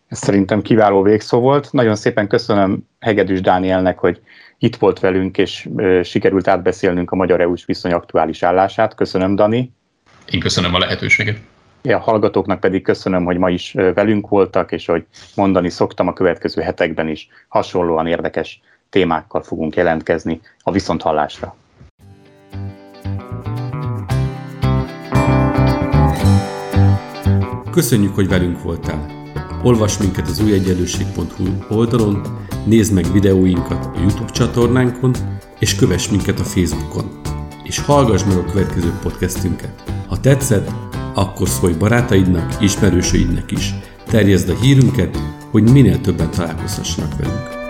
Ez 0.08 0.18
szerintem 0.18 0.62
kiváló 0.62 1.02
végszó 1.02 1.40
volt. 1.40 1.72
Nagyon 1.72 1.96
szépen 1.96 2.28
köszönöm 2.28 2.88
Hegedűs 3.00 3.40
Dánielnek, 3.40 3.98
hogy 3.98 4.20
itt 4.58 4.76
volt 4.76 5.00
velünk, 5.00 5.38
és 5.38 5.68
sikerült 6.02 6.48
átbeszélnünk 6.48 7.10
a 7.10 7.16
magyar 7.16 7.40
EU-s 7.40 7.64
viszony 7.64 7.92
aktuális 7.92 8.42
állását. 8.42 8.94
Köszönöm, 8.94 9.34
Dani. 9.34 9.72
Én 10.30 10.40
köszönöm 10.40 10.74
a 10.74 10.78
lehetőséget. 10.78 11.38
A 11.82 11.96
hallgatóknak 11.96 12.60
pedig 12.60 12.82
köszönöm, 12.82 13.24
hogy 13.24 13.36
ma 13.36 13.50
is 13.50 13.72
velünk 13.72 14.28
voltak, 14.28 14.72
és 14.72 14.86
hogy 14.86 15.06
mondani 15.34 15.70
szoktam 15.70 16.08
a 16.08 16.12
következő 16.12 16.62
hetekben 16.62 17.08
is 17.08 17.28
hasonlóan 17.48 18.06
érdekes 18.06 18.60
témákkal 18.90 19.42
fogunk 19.42 19.76
jelentkezni 19.76 20.40
a 20.62 20.70
viszonthallásra. 20.70 21.56
Köszönjük, 27.70 28.14
hogy 28.14 28.28
velünk 28.28 28.62
voltál! 28.62 29.18
Olvasd 29.62 30.00
minket 30.00 30.26
az 30.26 30.42
újegyenlőség.hu 30.42 31.76
oldalon, 31.76 32.22
nézd 32.66 32.94
meg 32.94 33.04
videóinkat 33.12 33.84
a 33.84 33.98
YouTube 34.00 34.30
csatornánkon, 34.30 35.12
és 35.58 35.74
kövess 35.74 36.08
minket 36.08 36.38
a 36.38 36.44
Facebookon. 36.44 37.20
És 37.62 37.78
hallgass 37.78 38.24
meg 38.24 38.36
a 38.36 38.44
következő 38.44 38.92
podcastünket. 39.02 39.82
Ha 40.08 40.20
tetszett, 40.20 40.70
akkor 41.14 41.48
szólj 41.48 41.72
barátaidnak, 41.72 42.56
ismerősöidnek 42.60 43.50
is. 43.50 43.74
Terjezd 44.06 44.48
a 44.48 44.54
hírünket, 44.60 45.18
hogy 45.50 45.70
minél 45.72 46.00
többen 46.00 46.30
találkozhassanak 46.30 47.16
velünk. 47.16 47.60